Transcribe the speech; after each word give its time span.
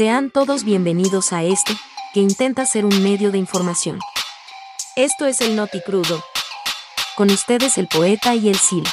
Sean 0.00 0.30
todos 0.30 0.64
bienvenidos 0.64 1.30
a 1.34 1.44
este, 1.44 1.74
que 2.14 2.20
intenta 2.20 2.64
ser 2.64 2.86
un 2.86 3.02
medio 3.02 3.32
de 3.32 3.36
información. 3.36 3.98
Esto 4.96 5.26
es 5.26 5.42
el 5.42 5.56
Noti 5.56 5.82
Crudo. 5.82 6.24
Con 7.18 7.30
ustedes 7.30 7.76
el 7.76 7.86
poeta 7.86 8.34
y 8.34 8.48
el 8.48 8.56
Sil. 8.56 8.88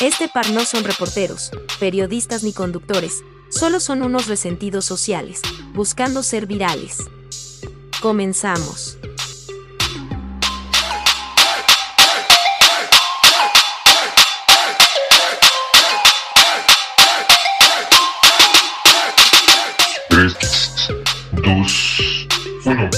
Este 0.00 0.26
par 0.26 0.50
no 0.50 0.64
son 0.64 0.82
reporteros, 0.82 1.52
periodistas 1.78 2.42
ni 2.42 2.52
conductores, 2.52 3.22
solo 3.48 3.78
son 3.78 4.02
unos 4.02 4.26
resentidos 4.26 4.86
sociales, 4.86 5.40
buscando 5.72 6.24
ser 6.24 6.46
virales. 6.46 6.98
Comenzamos. 8.00 8.98
Dos, 21.32 22.28
uno. 22.64 22.88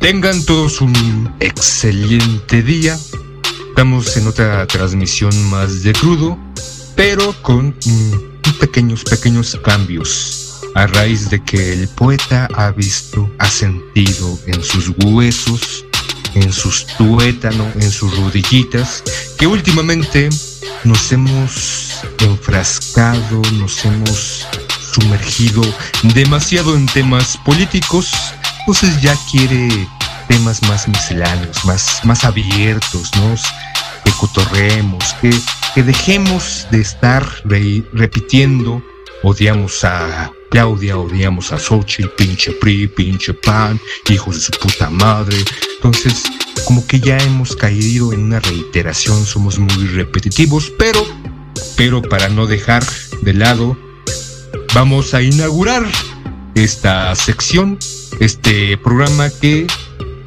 Tengan 0.00 0.44
todos 0.44 0.82
un 0.82 1.34
excelente 1.40 2.62
día. 2.62 2.98
Estamos 3.70 4.16
en 4.16 4.26
otra 4.26 4.66
transmisión 4.66 5.32
más 5.50 5.82
de 5.82 5.94
crudo, 5.94 6.38
pero 6.94 7.34
con 7.40 7.68
mm, 7.68 8.58
pequeños, 8.60 9.04
pequeños 9.04 9.58
cambios. 9.64 10.60
A 10.74 10.86
raíz 10.86 11.30
de 11.30 11.42
que 11.42 11.72
el 11.72 11.88
poeta 11.88 12.48
ha 12.54 12.70
visto, 12.70 13.30
ha 13.38 13.48
sentido 13.48 14.38
en 14.46 14.62
sus 14.62 14.90
huesos, 15.04 15.86
en 16.34 16.52
sus 16.52 16.86
tuétanos, 16.98 17.74
en 17.76 17.90
sus 17.90 18.14
rodillitas, 18.18 19.02
que 19.38 19.46
últimamente 19.46 20.28
nos 20.84 21.12
hemos 21.12 22.02
enfrascado, 22.20 23.40
nos 23.58 23.84
hemos 23.86 24.46
sumergido 25.00 25.62
demasiado 26.14 26.74
en 26.74 26.86
temas 26.86 27.36
políticos, 27.44 28.12
entonces 28.60 29.00
ya 29.02 29.14
quiere 29.30 29.68
temas 30.28 30.62
más 30.62 30.88
misceláneos, 30.88 31.64
más, 31.64 32.00
más 32.04 32.24
abiertos, 32.24 33.10
¿no? 33.16 33.34
Que 34.04 34.10
cotorremos, 34.12 35.14
que, 35.20 35.30
que 35.74 35.82
dejemos 35.82 36.66
de 36.70 36.80
estar 36.80 37.24
repitiendo, 37.92 38.82
odiamos 39.22 39.84
a 39.84 40.30
Claudia, 40.50 40.96
odiamos 40.96 41.52
a 41.52 41.58
Xochitl, 41.58 42.08
pinche 42.16 42.52
PRI, 42.52 42.88
pinche 42.88 43.34
PAN, 43.34 43.78
hijos 44.08 44.36
de 44.36 44.40
su 44.40 44.52
puta 44.52 44.88
madre. 44.88 45.36
Entonces, 45.76 46.22
como 46.64 46.86
que 46.86 47.00
ya 47.00 47.18
hemos 47.18 47.54
caído 47.54 48.12
en 48.12 48.20
una 48.22 48.40
reiteración, 48.40 49.26
somos 49.26 49.58
muy 49.58 49.86
repetitivos, 49.88 50.72
pero, 50.78 51.04
pero 51.76 52.00
para 52.00 52.28
no 52.28 52.46
dejar 52.46 52.84
de 53.22 53.34
lado 53.34 53.85
vamos 54.76 55.14
a 55.14 55.22
inaugurar 55.22 55.86
esta 56.54 57.14
sección, 57.14 57.78
este 58.20 58.76
programa 58.76 59.30
que 59.30 59.66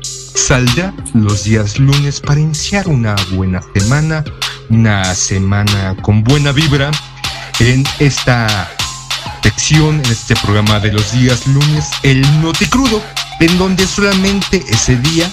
saldrá 0.02 0.92
los 1.14 1.44
días 1.44 1.78
lunes 1.78 2.19
para 2.19 2.39
iniciar 2.39 2.88
una 2.88 3.16
buena 3.33 3.61
semana, 3.75 4.23
una 4.72 5.14
semana 5.14 5.95
con 6.02 6.23
buena 6.23 6.52
vibra 6.52 6.89
en 7.59 7.83
esta 8.00 8.72
sección, 9.44 10.02
en 10.03 10.11
este 10.11 10.33
programa 10.38 10.80
de 10.80 10.94
los 10.94 11.11
días 11.11 11.45
lunes, 11.45 11.92
el 12.02 12.20
Noticrudo, 12.42 13.03
en 13.42 13.55
donde 13.59 13.86
solamente 13.86 14.66
ese 14.67 14.95
día 14.95 15.30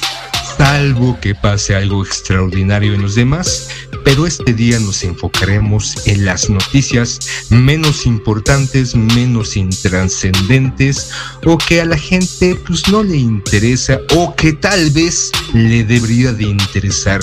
salvo 0.56 1.18
que 1.20 1.34
pase 1.34 1.74
algo 1.74 2.04
extraordinario 2.04 2.94
en 2.94 3.02
los 3.02 3.14
demás, 3.14 3.68
pero 4.04 4.26
este 4.26 4.52
día 4.52 4.78
nos 4.80 5.04
enfocaremos 5.04 6.06
en 6.06 6.24
las 6.24 6.48
noticias 6.48 7.18
menos 7.50 8.06
importantes, 8.06 8.94
menos 8.94 9.56
intranscendentes 9.56 11.10
o 11.44 11.58
que 11.58 11.80
a 11.80 11.84
la 11.84 11.98
gente 11.98 12.56
pues 12.66 12.88
no 12.88 13.02
le 13.02 13.16
interesa 13.16 14.00
o 14.14 14.34
que 14.34 14.52
tal 14.52 14.90
vez 14.90 15.30
le 15.52 15.84
debería 15.84 16.32
de 16.32 16.44
interesar 16.44 17.20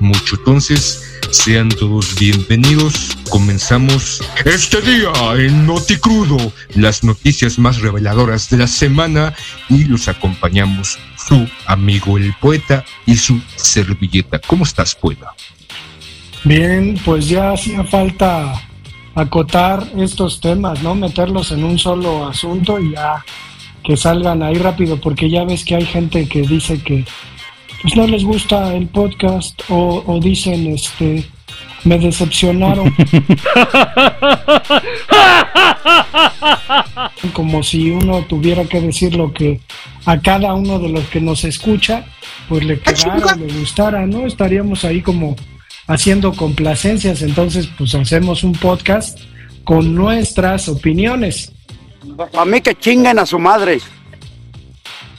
mucho. 0.00 0.36
Entonces, 0.36 1.02
sean 1.30 1.68
todos 1.68 2.18
bienvenidos. 2.18 3.16
Comenzamos 3.30 4.22
este 4.44 4.80
día 4.80 5.10
en 5.36 5.66
Noticrudo, 5.66 6.52
las 6.74 7.04
noticias 7.04 7.58
más 7.58 7.80
reveladoras 7.80 8.50
de 8.50 8.58
la 8.58 8.66
semana 8.66 9.34
y 9.68 9.84
los 9.84 10.08
acompañamos 10.08 10.98
su 11.16 11.48
amigo 11.66 12.18
el 12.18 12.34
poeta 12.40 12.84
y 13.06 13.16
su 13.16 13.40
servilleta. 13.56 14.40
¿Cómo 14.46 14.64
estás, 14.64 14.94
poeta? 14.94 15.32
Bien, 16.44 16.98
pues 17.04 17.28
ya 17.28 17.52
hacía 17.52 17.82
falta 17.84 18.62
acotar 19.14 19.90
estos 19.96 20.40
temas, 20.40 20.82
¿no? 20.82 20.94
Meterlos 20.94 21.50
en 21.50 21.64
un 21.64 21.78
solo 21.78 22.26
asunto 22.26 22.78
y 22.78 22.92
ya 22.92 23.24
que 23.82 23.96
salgan 23.96 24.42
ahí 24.42 24.56
rápido, 24.56 25.00
porque 25.00 25.30
ya 25.30 25.44
ves 25.44 25.64
que 25.64 25.76
hay 25.76 25.86
gente 25.86 26.28
que 26.28 26.42
dice 26.42 26.80
que 26.82 27.04
pues 27.82 27.96
no 27.96 28.06
les 28.06 28.24
gusta 28.24 28.74
el 28.74 28.88
podcast 28.88 29.60
o, 29.68 30.02
o 30.06 30.20
dicen 30.20 30.66
este 30.68 31.26
me 31.86 31.98
decepcionaron. 31.98 32.92
Como 37.32 37.62
si 37.62 37.90
uno 37.90 38.22
tuviera 38.22 38.64
que 38.64 38.80
decir 38.80 39.14
lo 39.14 39.32
que 39.32 39.60
a 40.04 40.20
cada 40.20 40.54
uno 40.54 40.78
de 40.78 40.88
los 40.88 41.04
que 41.08 41.20
nos 41.20 41.44
escucha, 41.44 42.04
pues 42.48 42.64
le 42.64 42.80
quedara, 42.80 43.36
le 43.36 43.52
gustara, 43.58 44.06
¿no? 44.06 44.26
Estaríamos 44.26 44.84
ahí 44.84 45.02
como 45.02 45.36
haciendo 45.86 46.32
complacencias, 46.32 47.22
entonces 47.22 47.68
pues 47.78 47.94
hacemos 47.94 48.44
un 48.44 48.52
podcast 48.52 49.18
con 49.64 49.94
nuestras 49.94 50.68
opiniones. 50.68 51.52
Para 52.16 52.44
mí 52.44 52.60
que 52.60 52.74
chingan 52.74 53.18
a 53.18 53.26
su 53.26 53.38
madre. 53.38 53.80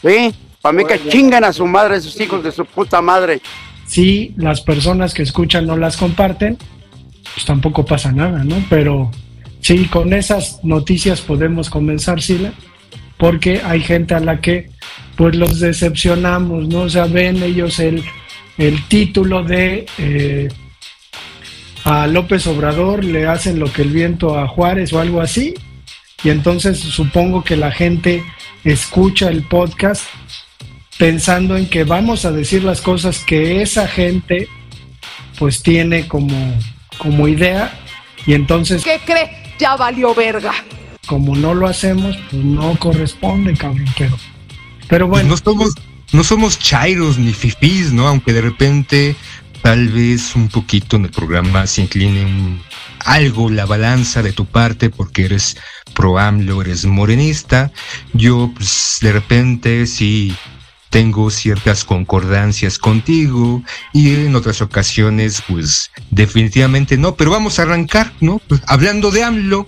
¿Sí? 0.02 0.34
Para 0.68 0.80
mí 0.80 0.84
que 0.84 1.08
chingan 1.08 1.46
a 1.46 1.54
su 1.54 1.66
madre, 1.66 1.96
esos 1.96 2.20
hijos 2.20 2.44
de 2.44 2.52
su 2.52 2.66
puta 2.66 3.02
madre 3.02 3.40
si 3.86 4.34
las 4.36 4.60
personas 4.60 5.14
que 5.14 5.24
escuchan 5.24 5.66
no 5.66 5.78
las 5.78 5.96
comparten, 5.96 6.58
pues 7.34 7.46
tampoco 7.46 7.86
pasa 7.86 8.12
nada, 8.12 8.44
¿no? 8.44 8.62
Pero 8.70 9.10
sí, 9.62 9.86
con 9.86 10.12
esas 10.12 10.62
noticias 10.66 11.22
podemos 11.22 11.70
comenzar, 11.70 12.22
Sila, 12.22 12.52
porque 13.16 13.62
hay 13.64 13.80
gente 13.80 14.14
a 14.14 14.20
la 14.20 14.42
que 14.42 14.70
pues 15.16 15.38
los 15.38 15.62
decepcionamos, 15.62 16.68
¿no? 16.68 16.82
O 16.82 16.90
sea, 16.90 17.06
ven 17.06 17.42
ellos 17.44 17.80
el, 17.80 18.04
el 18.58 18.84
título 18.90 19.46
de 19.46 19.86
eh, 19.98 20.50
a 21.86 22.08
López 22.08 22.46
Obrador 22.46 23.06
le 23.06 23.26
hacen 23.26 23.58
lo 23.58 23.72
que 23.72 23.84
el 23.84 23.92
viento 23.92 24.38
a 24.38 24.50
Juárez 24.50 24.92
o 24.92 25.00
algo 25.00 25.22
así, 25.22 25.54
y 26.26 26.30
entonces 26.30 26.78
supongo 26.78 27.46
que 27.46 27.56
la 27.56 27.72
gente 27.72 28.22
escucha 28.66 29.30
el 29.30 29.44
podcast 29.44 30.04
pensando 30.98 31.56
en 31.56 31.70
que 31.70 31.84
vamos 31.84 32.26
a 32.26 32.32
decir 32.32 32.64
las 32.64 32.82
cosas 32.82 33.20
que 33.20 33.62
esa 33.62 33.88
gente 33.88 34.48
pues 35.38 35.62
tiene 35.62 36.08
como, 36.08 36.58
como 36.98 37.28
idea 37.28 37.80
y 38.26 38.34
entonces... 38.34 38.84
¿Qué 38.84 39.00
cree? 39.06 39.30
Ya 39.60 39.76
valió 39.76 40.14
verga. 40.14 40.54
Como 41.06 41.36
no 41.36 41.54
lo 41.54 41.68
hacemos, 41.68 42.18
pues 42.30 42.44
no 42.44 42.78
corresponde, 42.78 43.56
cabrón, 43.56 43.86
pero, 43.98 44.18
pero 44.88 45.08
bueno. 45.08 45.30
no 45.30 45.38
somos, 45.38 45.74
no 46.12 46.24
somos 46.24 46.60
chairos 46.60 47.18
ni 47.18 47.32
fifís, 47.34 47.94
¿no? 47.94 48.08
Aunque 48.08 48.34
de 48.34 48.42
repente 48.42 49.16
tal 49.62 49.88
vez 49.90 50.36
un 50.36 50.50
poquito 50.50 50.98
en 50.98 51.06
el 51.06 51.12
programa 51.12 51.66
se 51.66 51.82
incline 51.82 52.60
algo 53.06 53.50
la 53.50 53.66
balanza 53.66 54.22
de 54.22 54.34
tu 54.34 54.46
parte 54.46 54.90
porque 54.90 55.26
eres 55.26 55.58
pro 55.94 56.20
AMLO, 56.20 56.62
eres 56.62 56.86
morenista. 56.86 57.72
Yo, 58.14 58.52
pues, 58.54 58.98
de 59.02 59.14
repente 59.14 59.88
sí 59.88 60.36
tengo 60.98 61.30
ciertas 61.30 61.84
concordancias 61.84 62.80
contigo 62.80 63.62
y 63.94 64.16
en 64.16 64.36
otras 64.36 64.64
ocasiones 64.64 65.44
pues 65.48 65.92
definitivamente 66.10 66.98
no, 66.98 67.14
pero 67.14 67.30
vamos 67.30 67.60
a 67.60 67.62
arrancar, 67.62 68.14
¿no? 68.20 68.42
Pues, 68.48 68.64
hablando 68.66 69.12
de 69.12 69.24
AMLO, 69.24 69.68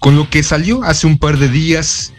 con 0.00 0.16
lo 0.16 0.28
que 0.28 0.42
salió 0.42 0.82
hace 0.82 1.06
un 1.06 1.18
par 1.18 1.38
de 1.38 1.48
días 1.48 2.14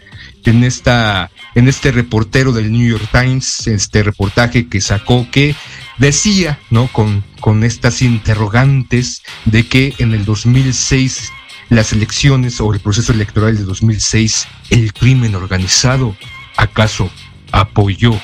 en 0.46 0.64
esta 0.64 1.30
en 1.56 1.68
este 1.68 1.92
reportero 1.92 2.52
del 2.52 2.72
New 2.72 2.88
York 2.88 3.06
Times, 3.12 3.66
este 3.66 4.02
reportaje 4.02 4.66
que 4.66 4.80
sacó 4.80 5.30
que 5.30 5.54
decía, 5.98 6.58
¿no? 6.70 6.86
Con, 6.90 7.22
con 7.40 7.64
estas 7.64 8.00
interrogantes 8.00 9.24
de 9.44 9.68
que 9.68 9.92
en 9.98 10.14
el 10.14 10.24
2006 10.24 11.32
las 11.68 11.92
elecciones 11.92 12.62
o 12.62 12.72
el 12.72 12.80
proceso 12.80 13.12
electoral 13.12 13.58
de 13.58 13.64
2006 13.64 14.48
el 14.70 14.94
crimen 14.94 15.34
organizado 15.34 16.16
acaso 16.56 17.10
apoyó 17.52 18.18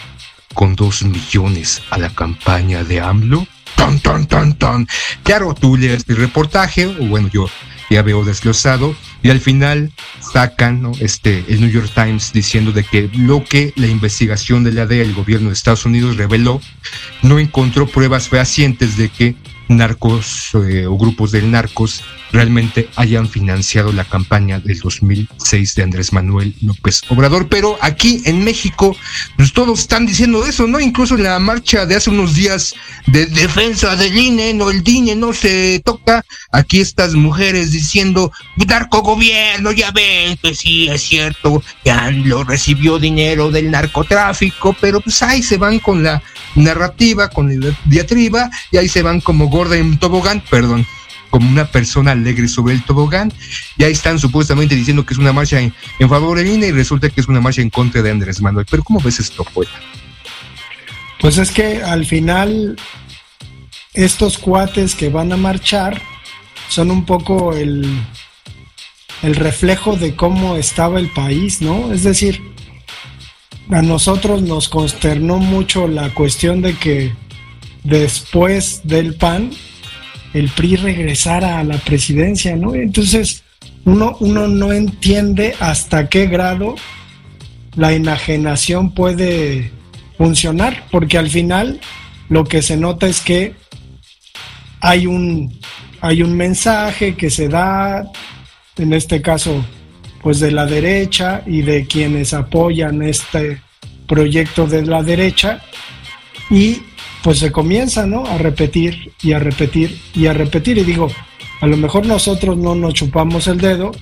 con 0.54 0.74
dos 0.76 1.02
millones 1.02 1.82
a 1.90 1.98
la 1.98 2.10
campaña 2.10 2.84
de 2.84 3.00
AMLO. 3.00 3.46
Tan, 3.76 3.98
tan, 4.00 4.26
tan, 4.26 4.54
tan. 4.54 4.86
Claro, 5.24 5.54
tú 5.54 5.76
lees 5.76 6.04
el 6.08 6.16
reportaje, 6.16 6.86
o 6.86 7.06
bueno, 7.06 7.28
yo 7.32 7.46
ya 7.90 8.02
veo 8.02 8.24
desglosado, 8.24 8.94
y 9.22 9.30
al 9.30 9.40
final 9.40 9.92
sacan 10.20 10.92
este, 11.00 11.44
el 11.48 11.60
New 11.60 11.70
York 11.70 11.90
Times 11.94 12.32
diciendo 12.32 12.72
de 12.72 12.84
que 12.84 13.10
lo 13.12 13.44
que 13.44 13.72
la 13.76 13.88
investigación 13.88 14.64
de 14.64 14.72
la 14.72 14.86
DEA, 14.86 15.02
el 15.02 15.14
gobierno 15.14 15.48
de 15.48 15.54
Estados 15.54 15.84
Unidos, 15.84 16.16
reveló, 16.16 16.60
no 17.22 17.38
encontró 17.38 17.86
pruebas 17.86 18.28
fehacientes 18.28 18.96
de 18.96 19.08
que 19.10 19.36
narcos 19.68 20.50
eh, 20.54 20.86
o 20.86 20.96
grupos 20.96 21.32
del 21.32 21.50
narcos 21.50 22.02
realmente 22.32 22.88
hayan 22.96 23.28
financiado 23.28 23.92
la 23.92 24.04
campaña 24.04 24.58
del 24.58 24.78
2006 24.78 25.74
de 25.74 25.82
Andrés 25.82 26.12
Manuel 26.12 26.54
López 26.62 27.02
Obrador. 27.08 27.48
Pero 27.48 27.78
aquí 27.80 28.22
en 28.24 28.44
México, 28.44 28.96
pues 29.36 29.52
todos 29.52 29.80
están 29.80 30.04
diciendo 30.04 30.44
eso, 30.44 30.66
¿no? 30.66 30.80
Incluso 30.80 31.14
en 31.14 31.22
la 31.22 31.38
marcha 31.38 31.86
de 31.86 31.94
hace 31.94 32.10
unos 32.10 32.34
días 32.34 32.74
de 33.06 33.26
defensa 33.26 33.94
del 33.96 34.16
INE, 34.16 34.52
no, 34.54 34.70
el 34.70 34.82
DINE 34.82 35.14
no 35.14 35.32
se 35.32 35.80
toca. 35.84 36.24
Aquí 36.50 36.80
estas 36.80 37.14
mujeres 37.14 37.70
diciendo, 37.70 38.32
narco 38.66 39.02
gobierno, 39.02 39.70
ya 39.70 39.90
ven 39.92 40.36
que 40.36 40.54
sí, 40.54 40.88
es 40.88 41.02
cierto, 41.02 41.62
ya 41.84 42.10
lo 42.10 42.42
recibió 42.42 42.98
dinero 42.98 43.50
del 43.50 43.70
narcotráfico, 43.70 44.76
pero 44.80 45.00
pues 45.00 45.22
ahí 45.22 45.42
se 45.42 45.56
van 45.56 45.78
con 45.78 46.02
la 46.02 46.22
narrativa, 46.54 47.28
con 47.28 47.60
la 47.60 47.76
diatriba, 47.84 48.50
y 48.70 48.76
ahí 48.76 48.88
se 48.88 49.02
van 49.02 49.20
como 49.20 49.48
gorda 49.48 49.76
en 49.76 49.98
tobogán, 49.98 50.42
perdón 50.50 50.86
como 51.34 51.50
una 51.50 51.66
persona 51.66 52.12
alegre 52.12 52.46
sobre 52.46 52.74
el 52.74 52.84
tobogán. 52.84 53.32
Y 53.76 53.82
ahí 53.82 53.90
están 53.90 54.20
supuestamente 54.20 54.76
diciendo 54.76 55.04
que 55.04 55.14
es 55.14 55.18
una 55.18 55.32
marcha 55.32 55.58
en, 55.60 55.74
favor 56.08 56.38
de 56.38 56.48
INE 56.48 56.68
y 56.68 56.70
resulta 56.70 57.10
que 57.10 57.20
es 57.20 57.26
una 57.26 57.40
marcha 57.40 57.60
en 57.60 57.70
contra 57.70 58.02
de 58.02 58.12
Andrés 58.12 58.40
Manuel. 58.40 58.64
Pero 58.70 58.84
¿cómo 58.84 59.00
ves 59.00 59.18
esto, 59.18 59.42
poeta? 59.42 59.72
Pues 61.20 61.38
es 61.38 61.50
que 61.50 61.82
al 61.82 62.06
final 62.06 62.76
estos 63.94 64.38
cuates 64.38 64.94
que 64.94 65.08
van 65.08 65.32
a 65.32 65.36
marchar 65.36 66.00
son 66.68 66.92
un 66.92 67.04
poco 67.04 67.52
el, 67.52 67.84
el 69.24 69.34
reflejo 69.34 69.96
de 69.96 70.14
cómo 70.14 70.54
estaba 70.54 71.00
el 71.00 71.08
país, 71.08 71.60
¿no? 71.60 71.92
Es 71.92 72.04
decir, 72.04 72.53
a 73.70 73.82
nosotros 73.82 74.42
nos 74.42 74.68
consternó 74.68 75.38
mucho 75.38 75.88
la 75.88 76.12
cuestión 76.12 76.60
de 76.62 76.74
que 76.74 77.12
después 77.82 78.82
del 78.84 79.14
PAN 79.14 79.50
el 80.34 80.48
PRI 80.48 80.76
regresara 80.76 81.58
a 81.58 81.64
la 81.64 81.78
presidencia, 81.78 82.56
¿no? 82.56 82.74
Entonces, 82.74 83.44
uno, 83.84 84.16
uno 84.20 84.48
no 84.48 84.72
entiende 84.72 85.54
hasta 85.60 86.08
qué 86.08 86.26
grado 86.26 86.74
la 87.76 87.92
enajenación 87.92 88.94
puede 88.94 89.70
funcionar, 90.18 90.84
porque 90.90 91.18
al 91.18 91.30
final 91.30 91.80
lo 92.28 92.44
que 92.44 92.62
se 92.62 92.76
nota 92.76 93.06
es 93.06 93.20
que 93.20 93.54
hay 94.80 95.06
un, 95.06 95.58
hay 96.00 96.22
un 96.22 96.36
mensaje 96.36 97.14
que 97.14 97.30
se 97.30 97.48
da, 97.48 98.10
en 98.76 98.92
este 98.92 99.22
caso, 99.22 99.64
pues 100.24 100.40
de 100.40 100.50
la 100.50 100.64
derecha 100.64 101.42
y 101.46 101.60
de 101.60 101.86
quienes 101.86 102.32
apoyan 102.32 103.02
este 103.02 103.60
proyecto 104.06 104.66
de 104.66 104.86
la 104.86 105.02
derecha, 105.02 105.62
y 106.50 106.80
pues 107.22 107.38
se 107.38 107.52
comienza, 107.52 108.06
¿no? 108.06 108.24
A 108.24 108.38
repetir 108.38 109.12
y 109.22 109.34
a 109.34 109.38
repetir 109.38 110.00
y 110.14 110.26
a 110.26 110.32
repetir. 110.32 110.78
Y 110.78 110.84
digo, 110.84 111.08
a 111.60 111.66
lo 111.66 111.76
mejor 111.76 112.06
nosotros 112.06 112.56
no 112.56 112.74
nos 112.74 112.94
chupamos 112.94 113.46
el 113.48 113.58
dedo, 113.58 113.92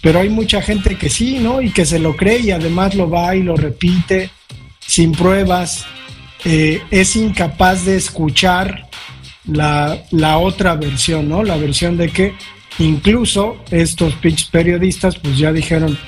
pero 0.00 0.20
hay 0.20 0.30
mucha 0.30 0.62
gente 0.62 0.96
que 0.96 1.10
sí, 1.10 1.40
¿no? 1.40 1.60
Y 1.60 1.70
que 1.70 1.84
se 1.84 1.98
lo 1.98 2.16
cree 2.16 2.40
y 2.40 2.50
además 2.52 2.94
lo 2.94 3.10
va 3.10 3.36
y 3.36 3.42
lo 3.42 3.54
repite 3.54 4.30
sin 4.80 5.12
pruebas. 5.12 5.84
Eh, 6.46 6.80
es 6.90 7.16
incapaz 7.16 7.84
de 7.84 7.96
escuchar 7.96 8.88
la, 9.46 10.02
la, 10.10 10.38
otra 10.38 10.74
versión, 10.74 11.28
¿no? 11.28 11.42
La 11.42 11.56
versión 11.56 11.98
de 11.98 12.08
que 12.08 12.34
incluso 12.78 13.56
estos 13.70 14.14
pinches 14.14 14.48
periodistas 14.48 15.16
pues 15.16 15.38
ya 15.38 15.52
dijeron, 15.52 15.98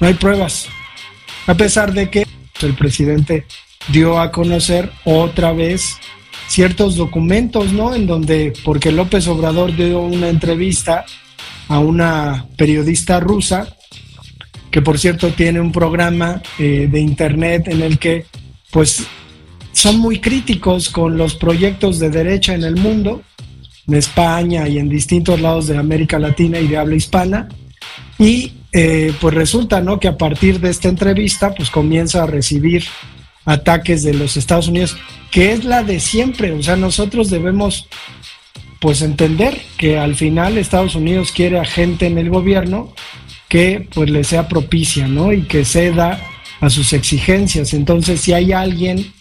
no 0.00 0.06
hay 0.06 0.14
pruebas. 0.14 0.68
A 1.46 1.54
pesar 1.54 1.92
de 1.92 2.10
que 2.10 2.26
el 2.62 2.74
presidente 2.74 3.46
dio 3.88 4.20
a 4.20 4.30
conocer 4.30 4.90
otra 5.04 5.52
vez 5.52 5.98
ciertos 6.48 6.96
documentos, 6.96 7.72
¿no? 7.72 7.94
En 7.94 8.06
donde, 8.06 8.52
porque 8.64 8.92
López 8.92 9.28
Obrador 9.28 9.74
dio 9.76 10.00
una 10.00 10.28
entrevista 10.28 11.04
a 11.68 11.78
una 11.78 12.46
periodista 12.56 13.20
rusa, 13.20 13.68
que 14.70 14.82
por 14.82 14.98
cierto 14.98 15.28
tiene 15.30 15.60
un 15.60 15.72
programa 15.72 16.42
eh, 16.58 16.88
de 16.90 17.00
internet 17.00 17.68
en 17.68 17.82
el 17.82 17.98
que, 17.98 18.26
pues, 18.70 19.06
son 19.72 19.98
muy 19.98 20.20
críticos 20.20 20.88
con 20.88 21.16
los 21.16 21.34
proyectos 21.34 21.98
de 21.98 22.10
derecha 22.10 22.54
en 22.54 22.64
el 22.64 22.76
mundo, 22.76 23.22
en 23.88 23.94
España 23.94 24.68
y 24.68 24.78
en 24.78 24.88
distintos 24.88 25.40
lados 25.40 25.66
de 25.66 25.78
América 25.78 26.18
Latina 26.18 26.60
y 26.60 26.68
de 26.68 26.76
habla 26.76 26.94
hispana. 26.94 27.48
Y 28.18 28.52
eh, 28.72 29.12
pues 29.20 29.34
resulta, 29.34 29.80
¿no? 29.80 29.98
Que 29.98 30.08
a 30.08 30.18
partir 30.18 30.60
de 30.60 30.70
esta 30.70 30.88
entrevista, 30.88 31.54
pues 31.54 31.70
comienza 31.70 32.22
a 32.22 32.26
recibir 32.26 32.84
ataques 33.46 34.02
de 34.02 34.12
los 34.12 34.36
Estados 34.36 34.68
Unidos, 34.68 34.96
que 35.30 35.52
es 35.52 35.64
la 35.64 35.82
de 35.82 36.00
siempre. 36.00 36.52
O 36.52 36.62
sea, 36.62 36.76
nosotros 36.76 37.30
debemos 37.30 37.88
pues 38.78 39.00
entender 39.02 39.60
que 39.78 39.98
al 39.98 40.14
final 40.14 40.58
Estados 40.58 40.94
Unidos 40.94 41.32
quiere 41.32 41.58
a 41.58 41.64
gente 41.64 42.06
en 42.06 42.18
el 42.18 42.30
gobierno 42.30 42.92
que 43.48 43.88
pues 43.92 44.10
le 44.10 44.22
sea 44.22 44.48
propicia, 44.48 45.08
¿no? 45.08 45.32
Y 45.32 45.42
que 45.42 45.64
ceda 45.64 46.20
a 46.60 46.68
sus 46.68 46.92
exigencias. 46.92 47.72
Entonces, 47.72 48.20
si 48.20 48.34
hay 48.34 48.52
alguien 48.52 49.12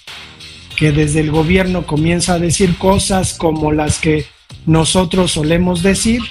que 0.75 0.91
desde 0.91 1.21
el 1.21 1.31
gobierno 1.31 1.85
comienza 1.87 2.33
a 2.33 2.39
decir 2.39 2.77
cosas 2.77 3.33
como 3.33 3.71
las 3.71 3.99
que 3.99 4.25
nosotros 4.67 5.31
solemos 5.31 5.81
decir, 5.81 6.21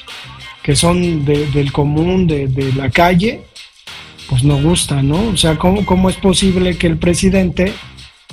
que 0.63 0.77
son 0.77 1.25
del 1.25 1.73
común, 1.73 2.29
de, 2.29 2.47
de 2.47 2.73
la 2.75 2.91
calle, 2.91 3.43
pues 4.29 4.45
no 4.45 4.61
gusta, 4.61 5.03
¿no? 5.03 5.29
O 5.29 5.37
sea, 5.37 5.57
¿cómo, 5.57 5.85
¿cómo 5.85 6.11
es 6.11 6.17
posible 6.17 6.77
que 6.77 6.87
el 6.87 6.99
presidente 6.99 7.73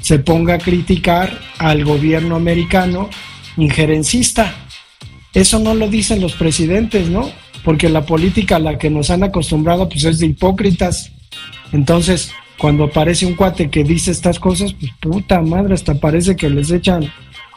se 0.02 0.20
ponga 0.20 0.56
a 0.56 0.60
criticar 0.60 1.40
al 1.58 1.86
gobierno 1.86 2.36
americano 2.36 3.10
injerencista? 3.58 4.54
Eso 5.34 5.60
no 5.60 5.74
lo 5.74 5.88
dicen 5.88 6.22
los 6.22 6.34
presidentes, 6.34 7.10
¿no? 7.10 7.32
Porque 7.64 7.90
la 7.90 8.06
política 8.06 8.58
a 8.58 8.60
la 8.60 8.78
que 8.78 8.90
nos 8.90 9.10
han 9.10 9.24
acostumbrado 9.24 9.88
pues 9.88 10.04
es 10.04 10.20
de 10.20 10.28
hipócritas. 10.28 11.12
Entonces, 11.72 12.32
cuando 12.58 12.86
aparece 12.86 13.26
un 13.26 13.36
cuate 13.36 13.70
que 13.70 13.84
dice 13.84 14.12
estas 14.12 14.40
cosas, 14.40 14.74
pues 14.74 14.92
puta 15.00 15.42
madre, 15.42 15.74
hasta 15.74 15.96
parece 15.96 16.36
que 16.36 16.50
les 16.50 16.72
echan 16.72 17.12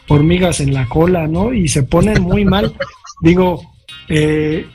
hormigas 0.07 0.59
en 0.59 0.73
la 0.73 0.87
cola, 0.87 1.27
¿no? 1.27 1.53
Y 1.53 1.67
se 1.67 1.83
ponen 1.83 2.23
muy 2.23 2.45
mal. 2.45 2.73
Digo, 3.21 3.73
eh, 4.09 4.67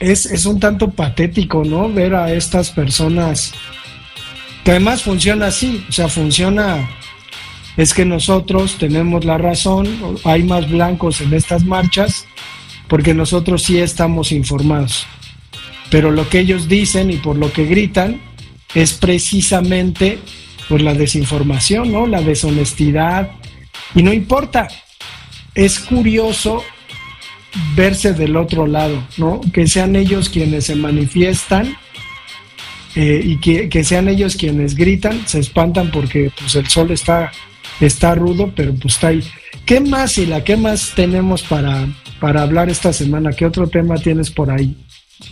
es, 0.00 0.46
un 0.46 0.60
tanto 0.60 0.90
patético, 0.90 1.64
¿no? 1.64 1.88
Ver 1.88 2.14
a 2.14 2.32
estas 2.32 2.70
personas 2.70 3.52
que 4.64 4.70
además 4.72 5.02
funciona 5.02 5.46
así, 5.46 5.84
o 5.88 5.92
sea, 5.92 6.08
funciona, 6.08 6.88
es 7.76 7.92
que 7.92 8.06
nosotros 8.06 8.76
tenemos 8.78 9.24
la 9.24 9.36
razón, 9.36 9.86
hay 10.24 10.42
más 10.42 10.70
blancos 10.70 11.20
en 11.20 11.34
estas 11.34 11.64
marchas, 11.64 12.26
porque 12.88 13.12
nosotros 13.12 13.62
sí 13.62 13.78
estamos 13.78 14.32
informados. 14.32 15.06
Pero 15.90 16.10
lo 16.10 16.28
que 16.28 16.40
ellos 16.40 16.66
dicen 16.66 17.10
y 17.10 17.16
por 17.16 17.36
lo 17.36 17.52
que 17.52 17.66
gritan 17.66 18.20
es 18.74 18.94
precisamente 18.94 20.18
por 20.68 20.80
la 20.80 20.94
desinformación, 20.94 21.92
¿no? 21.92 22.06
La 22.06 22.22
deshonestidad. 22.22 23.30
Y 23.94 24.02
no 24.02 24.12
importa. 24.12 24.68
Es 25.54 25.78
curioso 25.78 26.62
verse 27.76 28.12
del 28.12 28.36
otro 28.36 28.66
lado, 28.66 29.06
¿no? 29.16 29.40
Que 29.52 29.66
sean 29.66 29.94
ellos 29.96 30.28
quienes 30.28 30.66
se 30.66 30.74
manifiestan 30.74 31.76
eh, 32.96 33.20
y 33.24 33.38
que, 33.38 33.84
sean 33.84 34.08
ellos 34.08 34.36
quienes 34.36 34.74
gritan, 34.76 35.26
se 35.26 35.40
espantan 35.40 35.90
porque 35.90 36.30
pues 36.38 36.54
el 36.56 36.68
sol 36.68 36.90
está, 36.90 37.32
está 37.80 38.14
rudo, 38.14 38.52
pero 38.54 38.74
pues 38.74 38.94
está 38.94 39.08
ahí. 39.08 39.22
¿Qué 39.64 39.80
más, 39.80 40.18
la 40.18 40.44
¿Qué 40.44 40.56
más 40.56 40.92
tenemos 40.94 41.42
para, 41.42 41.88
para 42.20 42.42
hablar 42.42 42.68
esta 42.68 42.92
semana? 42.92 43.32
¿Qué 43.32 43.46
otro 43.46 43.68
tema 43.68 43.96
tienes 43.96 44.30
por 44.30 44.50
ahí? 44.50 44.76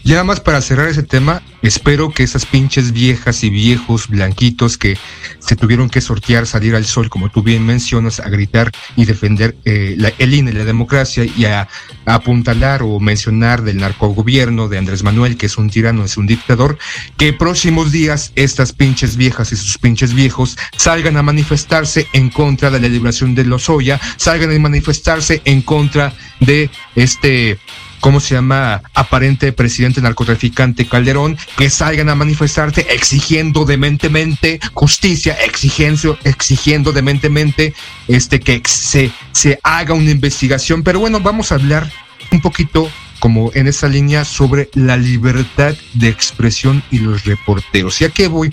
Ya 0.04 0.14
nada 0.14 0.24
más 0.24 0.40
para 0.40 0.60
cerrar 0.60 0.88
ese 0.88 1.02
tema, 1.02 1.42
espero 1.62 2.10
que 2.10 2.22
esas 2.22 2.46
pinches 2.46 2.92
viejas 2.92 3.44
y 3.44 3.50
viejos 3.50 4.08
blanquitos 4.08 4.76
que 4.76 4.96
se 5.38 5.56
tuvieron 5.56 5.90
que 5.90 6.00
sortear, 6.00 6.46
salir 6.46 6.74
al 6.74 6.84
sol, 6.84 7.08
como 7.08 7.28
tú 7.28 7.42
bien 7.42 7.64
mencionas, 7.64 8.20
a 8.20 8.28
gritar 8.28 8.70
y 8.96 9.04
defender 9.04 9.56
eh, 9.64 9.96
el 10.18 10.34
INE, 10.34 10.52
la 10.52 10.64
democracia 10.64 11.24
y 11.24 11.44
a, 11.44 11.68
apuntalar 12.04 12.82
o 12.82 12.98
mencionar 12.98 13.62
del 13.62 13.78
narcogobierno 13.78 14.68
de 14.68 14.78
Andrés 14.78 15.02
Manuel, 15.02 15.36
que 15.36 15.46
es 15.46 15.56
un 15.56 15.70
tirano, 15.70 16.04
es 16.04 16.16
un 16.16 16.26
dictador, 16.26 16.78
que 17.16 17.32
próximos 17.32 17.92
días 17.92 18.32
estas 18.34 18.72
pinches 18.72 19.16
viejas 19.16 19.52
y 19.52 19.56
sus 19.56 19.78
pinches 19.78 20.12
viejos 20.12 20.56
salgan 20.76 21.16
a 21.16 21.22
manifestarse 21.22 22.06
en 22.12 22.30
contra 22.30 22.70
de 22.70 22.80
la 22.80 22.88
liberación 22.88 23.34
de 23.34 23.44
Lozoya, 23.44 24.00
salgan 24.16 24.50
a 24.50 24.58
manifestarse 24.58 25.42
en 25.44 25.62
contra 25.62 26.12
de 26.40 26.70
este 26.96 27.58
¿cómo 28.02 28.18
se 28.18 28.34
llama? 28.34 28.82
Aparente 28.94 29.52
presidente 29.52 30.02
narcotraficante 30.02 30.86
Calderón, 30.86 31.38
que 31.56 31.70
salgan 31.70 32.08
a 32.08 32.16
manifestarse 32.16 32.84
exigiendo 32.90 33.64
dementemente 33.64 34.58
justicia, 34.74 35.34
exigiendo, 35.34 36.18
exigiendo 36.24 36.92
dementemente 36.92 37.74
este, 38.08 38.40
que 38.40 38.60
se, 38.66 39.12
se 39.30 39.60
haga 39.62 39.94
una 39.94 40.10
investigación. 40.10 40.82
Pero 40.82 40.98
bueno, 40.98 41.20
vamos 41.20 41.52
a 41.52 41.54
hablar 41.54 41.88
un 42.32 42.40
poquito 42.40 42.90
como 43.20 43.52
en 43.54 43.68
esa 43.68 43.86
línea 43.86 44.24
sobre 44.24 44.68
la 44.74 44.96
libertad 44.96 45.76
de 45.94 46.08
expresión 46.08 46.82
y 46.90 46.98
los 46.98 47.24
reporteros. 47.24 48.00
¿Y 48.00 48.04
a 48.04 48.08
qué 48.08 48.26
voy? 48.26 48.52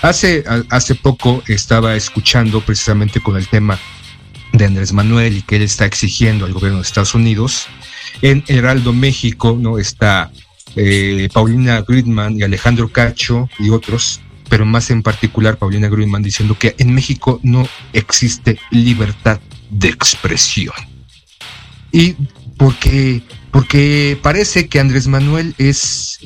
Hace, 0.00 0.42
hace 0.70 0.94
poco 0.94 1.42
estaba 1.48 1.94
escuchando 1.96 2.62
precisamente 2.62 3.20
con 3.20 3.36
el 3.36 3.46
tema 3.46 3.78
de 4.52 4.64
Andrés 4.64 4.94
Manuel 4.94 5.36
y 5.36 5.42
que 5.42 5.56
él 5.56 5.62
está 5.62 5.84
exigiendo 5.84 6.46
al 6.46 6.54
gobierno 6.54 6.78
de 6.78 6.84
Estados 6.84 7.14
Unidos. 7.14 7.68
En 8.22 8.44
Heraldo 8.48 8.92
México, 8.92 9.56
¿no? 9.58 9.78
Está 9.78 10.30
eh, 10.76 11.28
Paulina 11.32 11.82
Gridman 11.82 12.38
y 12.38 12.42
Alejandro 12.42 12.88
Cacho 12.88 13.48
y 13.58 13.70
otros, 13.70 14.20
pero 14.48 14.64
más 14.64 14.90
en 14.90 15.02
particular 15.02 15.56
Paulina 15.56 15.88
Gridman 15.88 16.22
diciendo 16.22 16.56
que 16.58 16.74
en 16.78 16.94
México 16.94 17.40
no 17.42 17.66
existe 17.92 18.58
libertad 18.70 19.40
de 19.70 19.88
expresión. 19.88 20.74
Y 21.92 22.14
porque, 22.56 23.22
porque 23.50 24.18
parece 24.22 24.68
que 24.68 24.80
Andrés 24.80 25.06
Manuel 25.06 25.54
es, 25.58 26.18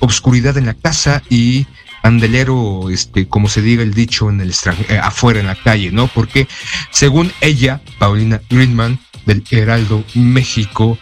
obscuridad 0.00 0.56
en 0.58 0.66
la 0.66 0.74
casa 0.74 1.22
y 1.30 1.66
andelero, 2.02 2.90
este, 2.90 3.26
como 3.26 3.48
se 3.48 3.62
diga 3.62 3.82
el 3.82 3.94
dicho 3.94 4.30
en 4.30 4.40
el 4.40 4.52
eh, 4.88 4.98
afuera 5.02 5.40
en 5.40 5.46
la 5.46 5.54
calle, 5.54 5.90
¿no? 5.90 6.06
Porque 6.06 6.46
según 6.90 7.32
ella, 7.40 7.80
Paulina 7.98 8.40
Greenman, 8.48 8.98
del 9.26 9.42
Heraldo 9.50 10.04
México, 10.14 10.98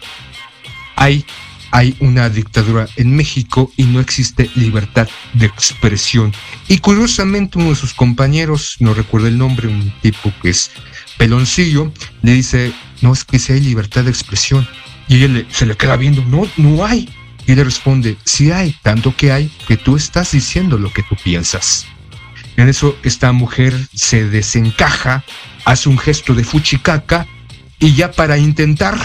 hay, 0.99 1.25
hay 1.71 1.95
una 1.99 2.29
dictadura 2.29 2.87
en 2.97 3.15
México 3.15 3.71
y 3.77 3.83
no 3.85 4.01
existe 4.01 4.49
libertad 4.55 5.07
de 5.33 5.45
expresión. 5.45 6.33
Y 6.67 6.79
curiosamente 6.79 7.57
uno 7.57 7.69
de 7.69 7.75
sus 7.75 7.93
compañeros, 7.93 8.75
no 8.79 8.93
recuerdo 8.93 9.27
el 9.27 9.37
nombre, 9.37 9.67
un 9.69 9.91
tipo 10.01 10.31
que 10.41 10.49
es 10.49 10.71
peloncillo, 11.17 11.91
le 12.21 12.33
dice, 12.33 12.73
no 13.01 13.13
es 13.13 13.23
que 13.23 13.39
si 13.39 13.53
hay 13.53 13.61
libertad 13.61 14.03
de 14.03 14.11
expresión. 14.11 14.67
Y 15.07 15.23
él 15.23 15.47
se 15.49 15.65
le 15.65 15.75
queda 15.75 15.95
viendo, 15.95 16.23
no, 16.25 16.47
no 16.57 16.85
hay. 16.85 17.09
Y 17.47 17.55
le 17.55 17.63
responde, 17.63 18.17
si 18.25 18.51
hay, 18.51 18.75
tanto 18.83 19.15
que 19.15 19.31
hay, 19.31 19.49
que 19.67 19.77
tú 19.77 19.95
estás 19.95 20.33
diciendo 20.33 20.77
lo 20.77 20.91
que 20.91 21.01
tú 21.03 21.15
piensas. 21.23 21.87
En 22.57 22.67
eso 22.67 22.97
esta 23.03 23.31
mujer 23.31 23.73
se 23.93 24.27
desencaja, 24.27 25.23
hace 25.63 25.87
un 25.87 25.97
gesto 25.97 26.35
de 26.35 26.43
fuchicaca 26.43 27.25
y 27.79 27.95
ya 27.95 28.11
para 28.11 28.37
intentar, 28.37 28.99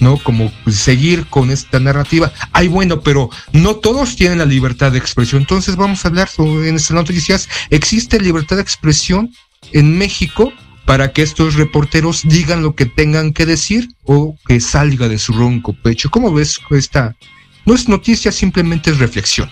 ¿no? 0.00 0.18
Como 0.18 0.52
seguir 0.70 1.26
con 1.26 1.50
esta 1.50 1.80
narrativa, 1.80 2.32
ay 2.52 2.68
bueno, 2.68 3.00
pero 3.00 3.30
no 3.52 3.76
todos 3.76 4.16
tienen 4.16 4.38
la 4.38 4.44
libertad 4.44 4.92
de 4.92 4.98
expresión. 4.98 5.42
Entonces 5.42 5.76
vamos 5.76 6.04
a 6.04 6.08
hablar 6.08 6.28
en 6.38 6.76
estas 6.76 6.92
noticias, 6.92 7.48
¿existe 7.70 8.20
libertad 8.20 8.56
de 8.56 8.62
expresión 8.62 9.32
en 9.72 9.96
México? 9.96 10.52
para 10.84 11.14
que 11.14 11.22
estos 11.22 11.54
reporteros 11.54 12.20
digan 12.24 12.62
lo 12.62 12.74
que 12.74 12.84
tengan 12.84 13.32
que 13.32 13.46
decir 13.46 13.88
o 14.02 14.36
que 14.46 14.60
salga 14.60 15.08
de 15.08 15.16
su 15.16 15.32
ronco 15.32 15.72
pecho. 15.72 16.10
¿Cómo 16.10 16.30
ves 16.30 16.60
esta 16.72 17.16
no 17.64 17.74
es 17.74 17.88
noticia, 17.88 18.30
simplemente 18.30 18.90
es 18.90 18.98
reflexión. 18.98 19.48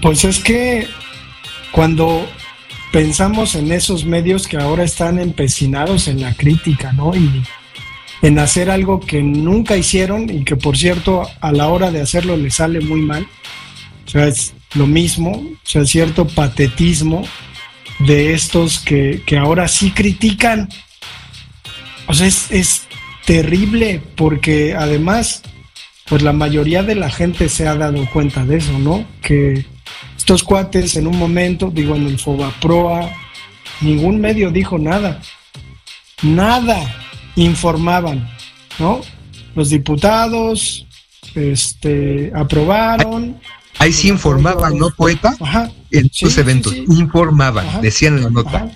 Pues 0.00 0.24
es 0.24 0.38
que 0.38 0.88
cuando 1.72 2.26
pensamos 2.92 3.54
en 3.54 3.70
esos 3.70 4.04
medios 4.04 4.48
que 4.48 4.56
ahora 4.56 4.84
están 4.84 5.18
empecinados 5.18 6.08
en 6.08 6.20
la 6.20 6.34
crítica, 6.34 6.92
¿no? 6.92 7.14
Y 7.14 7.42
en 8.24 8.38
hacer 8.38 8.70
algo 8.70 9.00
que 9.00 9.22
nunca 9.22 9.76
hicieron 9.76 10.30
y 10.30 10.44
que 10.44 10.56
por 10.56 10.78
cierto 10.78 11.28
a 11.42 11.52
la 11.52 11.68
hora 11.68 11.90
de 11.90 12.00
hacerlo 12.00 12.38
les 12.38 12.54
sale 12.54 12.80
muy 12.80 13.02
mal. 13.02 13.28
O 14.06 14.08
sea, 14.08 14.26
es 14.26 14.54
lo 14.72 14.86
mismo, 14.86 15.32
o 15.32 15.58
sea, 15.62 15.84
cierto 15.84 16.26
patetismo 16.26 17.22
de 17.98 18.32
estos 18.32 18.78
que, 18.78 19.20
que 19.26 19.36
ahora 19.36 19.68
sí 19.68 19.90
critican. 19.90 20.70
O 22.06 22.14
sea, 22.14 22.26
es, 22.26 22.50
es 22.50 22.86
terrible 23.26 24.00
porque 24.16 24.74
además 24.74 25.42
pues 26.06 26.22
la 26.22 26.32
mayoría 26.32 26.82
de 26.82 26.94
la 26.94 27.10
gente 27.10 27.50
se 27.50 27.68
ha 27.68 27.74
dado 27.74 28.08
cuenta 28.10 28.46
de 28.46 28.56
eso, 28.56 28.78
¿no? 28.78 29.04
Que 29.20 29.66
estos 30.16 30.42
cuates 30.44 30.96
en 30.96 31.06
un 31.06 31.18
momento, 31.18 31.70
digo, 31.70 31.94
en 31.94 32.06
el 32.06 32.18
Fobaproa, 32.18 33.10
ningún 33.82 34.18
medio 34.18 34.50
dijo 34.50 34.78
nada. 34.78 35.20
Nada 36.22 37.03
informaban, 37.36 38.28
¿no? 38.78 39.00
Los 39.54 39.70
diputados 39.70 40.86
este, 41.34 42.32
aprobaron. 42.34 43.38
Ahí, 43.78 43.92
sí 43.92 44.08
informaban, 44.08 44.78
¿no, 44.78 44.90
poeta? 44.90 45.34
Ajá. 45.40 45.70
En 45.90 46.06
estos 46.06 46.38
eventos, 46.38 46.74
informaban, 46.74 47.80
decían 47.80 48.18
en 48.18 48.24
la 48.24 48.30
nota. 48.30 48.70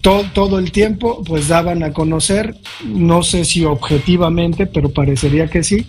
Todo, 0.00 0.24
todo, 0.32 0.58
el 0.58 0.70
tiempo, 0.70 1.22
pues 1.24 1.48
daban 1.48 1.82
a 1.82 1.92
conocer, 1.92 2.56
no 2.84 3.22
sé 3.22 3.44
si 3.44 3.64
objetivamente, 3.64 4.66
pero 4.66 4.90
parecería 4.90 5.48
que 5.48 5.64
sí, 5.64 5.86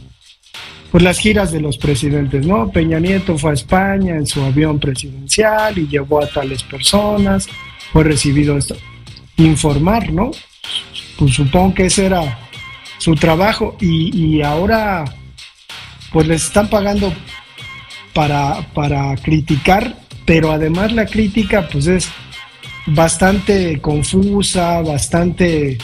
pues 0.91 1.03
las 1.03 1.19
giras 1.19 1.51
de 1.51 1.61
los 1.61 1.77
presidentes, 1.77 2.45
¿no? 2.45 2.71
Peña 2.71 2.99
Nieto 2.99 3.37
fue 3.37 3.51
a 3.51 3.53
España 3.53 4.15
en 4.15 4.25
su 4.25 4.41
avión 4.41 4.79
presidencial 4.79 5.77
y 5.77 5.87
llevó 5.87 6.23
a 6.23 6.27
tales 6.27 6.63
personas, 6.63 7.47
fue 7.93 8.03
recibido 8.03 8.57
esto. 8.57 8.75
Informar, 9.37 10.11
¿no? 10.11 10.31
Pues 11.19 11.33
supongo 11.33 11.73
que 11.73 11.87
ese 11.87 12.05
era 12.05 12.39
su 12.97 13.13
trabajo 13.13 13.75
y, 13.81 14.41
ahora 14.41 15.03
pues 16.13 16.27
les 16.27 16.45
están 16.45 16.69
pagando 16.69 17.13
para, 18.13 18.61
para 18.73 19.15
criticar, 19.17 19.97
pero 20.25 20.51
además 20.51 20.93
la 20.93 21.05
crítica 21.05 21.67
pues 21.67 21.87
es 21.87 22.09
bastante 22.87 23.79
confusa, 23.81 24.81
bastante 24.81 25.77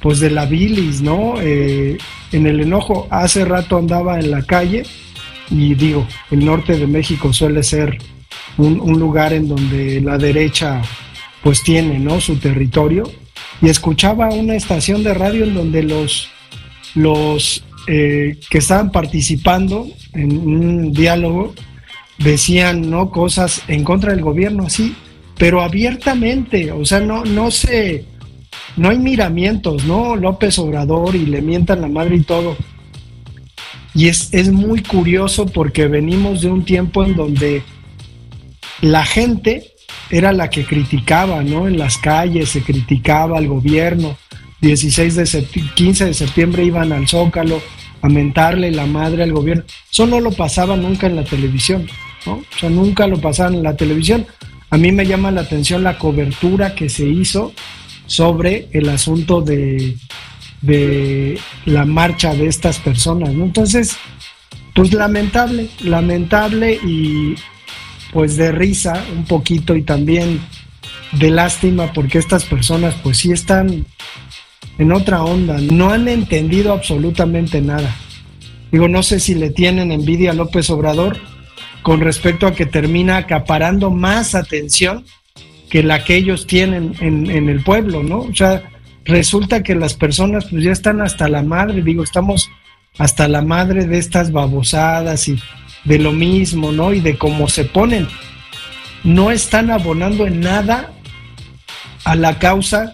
pues 0.00 0.20
de 0.20 0.30
la 0.30 0.46
bilis, 0.46 1.02
¿no? 1.02 1.34
Eh, 1.40 1.98
en 2.30 2.46
el 2.46 2.60
enojo, 2.60 3.08
hace 3.10 3.44
rato 3.44 3.76
andaba 3.76 4.20
en 4.20 4.30
la 4.30 4.42
calle 4.42 4.84
y 5.50 5.74
digo, 5.74 6.06
el 6.30 6.44
norte 6.44 6.78
de 6.78 6.86
México 6.86 7.32
suele 7.32 7.64
ser 7.64 7.98
un, 8.56 8.98
lugar 8.98 9.32
en 9.32 9.48
donde 9.48 10.00
la 10.00 10.16
derecha 10.16 10.80
pues 11.42 11.64
tiene, 11.64 11.98
¿no? 11.98 12.20
Su 12.20 12.36
territorio 12.36 13.04
y 13.62 13.68
escuchaba 13.68 14.28
una 14.30 14.54
estación 14.54 15.02
de 15.02 15.14
radio 15.14 15.44
en 15.44 15.54
donde 15.54 15.82
los, 15.82 16.28
los 16.94 17.64
eh, 17.86 18.38
que 18.50 18.58
estaban 18.58 18.90
participando 18.90 19.86
en 20.12 20.36
un 20.36 20.92
diálogo 20.92 21.54
decían, 22.18 22.90
¿no? 22.90 23.10
Cosas 23.10 23.62
en 23.68 23.84
contra 23.84 24.12
del 24.12 24.22
gobierno, 24.22 24.64
así, 24.66 24.94
pero 25.38 25.62
abiertamente, 25.62 26.72
o 26.72 26.84
sea, 26.84 27.00
no, 27.00 27.24
no 27.24 27.50
se 27.50 28.04
no 28.76 28.90
hay 28.90 28.98
miramientos, 28.98 29.84
¿no? 29.84 30.16
López 30.16 30.58
Obrador 30.58 31.14
y 31.14 31.26
le 31.26 31.40
mientan 31.40 31.80
la 31.80 31.88
madre 31.88 32.16
y 32.16 32.22
todo. 32.22 32.56
Y 33.94 34.08
es, 34.08 34.28
es 34.32 34.52
muy 34.52 34.82
curioso 34.82 35.46
porque 35.46 35.86
venimos 35.86 36.42
de 36.42 36.50
un 36.50 36.64
tiempo 36.64 37.02
en 37.02 37.16
donde 37.16 37.62
la 38.82 39.04
gente 39.06 39.72
era 40.10 40.32
la 40.32 40.50
que 40.50 40.64
criticaba, 40.64 41.42
¿no? 41.42 41.68
En 41.68 41.78
las 41.78 41.98
calles 41.98 42.50
se 42.50 42.62
criticaba 42.62 43.38
al 43.38 43.48
gobierno. 43.48 44.16
16 44.60 45.14
de 45.14 45.44
15 45.74 46.06
de 46.06 46.14
septiembre 46.14 46.64
iban 46.64 46.92
al 46.92 47.06
Zócalo 47.06 47.60
a 48.02 48.08
mentarle 48.08 48.70
la 48.70 48.86
madre 48.86 49.22
al 49.22 49.32
gobierno. 49.32 49.64
Eso 49.90 50.06
no 50.06 50.20
lo 50.20 50.32
pasaba 50.32 50.76
nunca 50.76 51.06
en 51.06 51.16
la 51.16 51.24
televisión, 51.24 51.86
¿no? 52.24 52.34
O 52.34 52.58
sea, 52.58 52.70
nunca 52.70 53.06
lo 53.06 53.20
pasaban 53.20 53.54
en 53.54 53.62
la 53.62 53.76
televisión. 53.76 54.26
A 54.70 54.76
mí 54.76 54.92
me 54.92 55.06
llama 55.06 55.30
la 55.30 55.42
atención 55.42 55.84
la 55.84 55.98
cobertura 55.98 56.74
que 56.74 56.88
se 56.88 57.06
hizo 57.06 57.52
sobre 58.06 58.68
el 58.72 58.88
asunto 58.88 59.40
de, 59.42 59.96
de 60.62 61.38
la 61.64 61.84
marcha 61.84 62.34
de 62.34 62.46
estas 62.46 62.78
personas. 62.78 63.32
¿no? 63.32 63.44
Entonces, 63.44 63.96
pues 64.74 64.92
lamentable, 64.92 65.68
lamentable 65.80 66.74
y 66.74 67.34
pues 68.12 68.36
de 68.36 68.52
risa 68.52 69.04
un 69.14 69.24
poquito 69.24 69.76
y 69.76 69.82
también 69.82 70.40
de 71.12 71.30
lástima 71.30 71.92
porque 71.92 72.18
estas 72.18 72.44
personas 72.44 72.94
pues 73.02 73.18
sí 73.18 73.32
están 73.32 73.86
en 74.78 74.92
otra 74.92 75.22
onda, 75.22 75.58
no 75.58 75.90
han 75.90 76.08
entendido 76.08 76.72
absolutamente 76.72 77.60
nada. 77.60 77.94
Digo, 78.70 78.88
no 78.88 79.02
sé 79.02 79.20
si 79.20 79.34
le 79.34 79.50
tienen 79.50 79.92
envidia 79.92 80.32
a 80.32 80.34
López 80.34 80.68
Obrador 80.70 81.18
con 81.82 82.00
respecto 82.00 82.46
a 82.46 82.54
que 82.54 82.66
termina 82.66 83.16
acaparando 83.16 83.90
más 83.90 84.34
atención 84.34 85.04
que 85.70 85.82
la 85.82 86.04
que 86.04 86.16
ellos 86.16 86.46
tienen 86.46 86.94
en, 87.00 87.48
el 87.48 87.62
pueblo, 87.62 88.02
¿no? 88.02 88.20
O 88.20 88.34
sea, 88.34 88.70
resulta 89.04 89.62
que 89.62 89.74
las 89.74 89.94
personas 89.94 90.46
pues 90.46 90.64
ya 90.64 90.72
están 90.72 91.00
hasta 91.00 91.28
la 91.28 91.42
madre, 91.42 91.82
digo, 91.82 92.02
estamos 92.02 92.50
hasta 92.98 93.28
la 93.28 93.42
madre 93.42 93.86
de 93.86 93.98
estas 93.98 94.32
babosadas 94.32 95.28
y 95.28 95.38
de 95.86 95.98
lo 95.98 96.12
mismo, 96.12 96.72
¿no? 96.72 96.92
Y 96.92 97.00
de 97.00 97.16
cómo 97.16 97.48
se 97.48 97.64
ponen. 97.64 98.06
No 99.04 99.30
están 99.30 99.70
abonando 99.70 100.26
en 100.26 100.40
nada 100.40 100.92
a 102.04 102.14
la 102.14 102.38
causa 102.38 102.92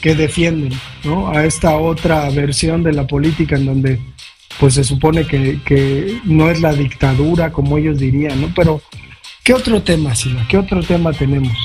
que 0.00 0.14
defienden, 0.14 0.78
¿no? 1.02 1.30
A 1.30 1.44
esta 1.44 1.76
otra 1.76 2.28
versión 2.30 2.82
de 2.82 2.92
la 2.92 3.06
política 3.06 3.56
en 3.56 3.66
donde 3.66 4.00
pues 4.60 4.74
se 4.74 4.84
supone 4.84 5.26
que, 5.26 5.60
que 5.64 6.20
no 6.24 6.50
es 6.50 6.60
la 6.60 6.72
dictadura 6.72 7.52
como 7.52 7.78
ellos 7.78 7.98
dirían, 7.98 8.40
¿no? 8.40 8.52
Pero, 8.54 8.80
¿qué 9.44 9.52
otro 9.52 9.82
tema, 9.82 10.14
Sila? 10.14 10.46
¿Qué 10.48 10.56
otro 10.58 10.82
tema 10.82 11.12
tenemos? 11.12 11.56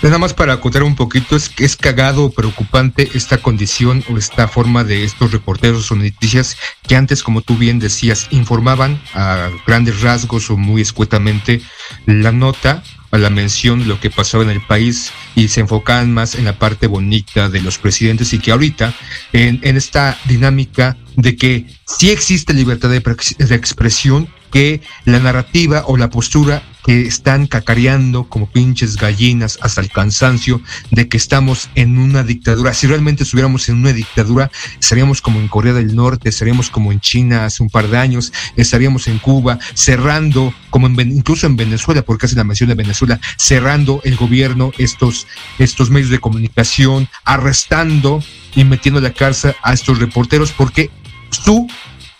Nada 0.00 0.18
más 0.18 0.32
para 0.32 0.52
acotar 0.52 0.84
un 0.84 0.94
poquito, 0.94 1.34
es, 1.34 1.50
es 1.58 1.76
cagado 1.76 2.26
o 2.26 2.30
preocupante 2.30 3.10
esta 3.14 3.38
condición 3.38 4.04
o 4.08 4.16
esta 4.16 4.46
forma 4.46 4.84
de 4.84 5.02
estos 5.02 5.32
reporteros 5.32 5.90
o 5.90 5.96
noticias 5.96 6.56
que 6.86 6.94
antes, 6.94 7.24
como 7.24 7.42
tú 7.42 7.56
bien 7.56 7.80
decías, 7.80 8.28
informaban 8.30 9.00
a 9.12 9.50
grandes 9.66 10.00
rasgos 10.00 10.50
o 10.50 10.56
muy 10.56 10.82
escuetamente 10.82 11.60
la 12.06 12.30
nota 12.30 12.84
a 13.10 13.18
la 13.18 13.28
mención 13.28 13.80
de 13.80 13.86
lo 13.86 13.98
que 13.98 14.10
pasaba 14.10 14.44
en 14.44 14.50
el 14.50 14.60
país 14.60 15.10
y 15.34 15.48
se 15.48 15.60
enfocaban 15.60 16.14
más 16.14 16.36
en 16.36 16.44
la 16.44 16.58
parte 16.58 16.86
bonita 16.86 17.48
de 17.48 17.60
los 17.60 17.78
presidentes 17.78 18.32
y 18.32 18.38
que 18.38 18.52
ahorita 18.52 18.94
en, 19.32 19.58
en 19.62 19.76
esta 19.76 20.16
dinámica 20.26 20.96
de 21.18 21.34
que 21.34 21.66
sí 21.84 22.10
existe 22.10 22.54
libertad 22.54 22.90
de, 22.90 23.00
de 23.00 23.54
expresión, 23.56 24.28
que 24.52 24.80
la 25.04 25.18
narrativa 25.18 25.82
o 25.86 25.96
la 25.96 26.10
postura 26.10 26.62
que 26.84 27.06
están 27.06 27.46
cacareando 27.46 28.28
como 28.30 28.50
pinches 28.50 28.96
gallinas 28.96 29.58
hasta 29.60 29.82
el 29.82 29.90
cansancio 29.90 30.62
de 30.90 31.08
que 31.08 31.18
estamos 31.18 31.68
en 31.74 31.98
una 31.98 32.22
dictadura. 32.22 32.72
Si 32.72 32.86
realmente 32.86 33.24
estuviéramos 33.24 33.68
en 33.68 33.76
una 33.76 33.92
dictadura, 33.92 34.50
estaríamos 34.80 35.20
como 35.20 35.38
en 35.40 35.48
Corea 35.48 35.74
del 35.74 35.94
Norte, 35.94 36.30
estaríamos 36.30 36.70
como 36.70 36.92
en 36.92 37.00
China 37.00 37.44
hace 37.44 37.62
un 37.62 37.68
par 37.68 37.88
de 37.88 37.98
años, 37.98 38.32
estaríamos 38.56 39.06
en 39.08 39.18
Cuba, 39.18 39.58
cerrando, 39.74 40.54
como 40.70 40.86
en, 40.86 40.98
incluso 41.10 41.46
en 41.46 41.56
Venezuela, 41.56 42.00
porque 42.02 42.24
hace 42.24 42.36
la 42.36 42.44
mención 42.44 42.70
de 42.70 42.74
Venezuela, 42.74 43.20
cerrando 43.36 44.00
el 44.04 44.16
gobierno, 44.16 44.72
estos, 44.78 45.26
estos 45.58 45.90
medios 45.90 46.10
de 46.10 46.20
comunicación, 46.20 47.08
arrestando 47.24 48.22
y 48.54 48.64
metiendo 48.64 49.00
a 49.00 49.02
la 49.02 49.12
cárcel 49.12 49.54
a 49.62 49.74
estos 49.74 49.98
reporteros, 49.98 50.52
porque 50.52 50.90
su 51.30 51.68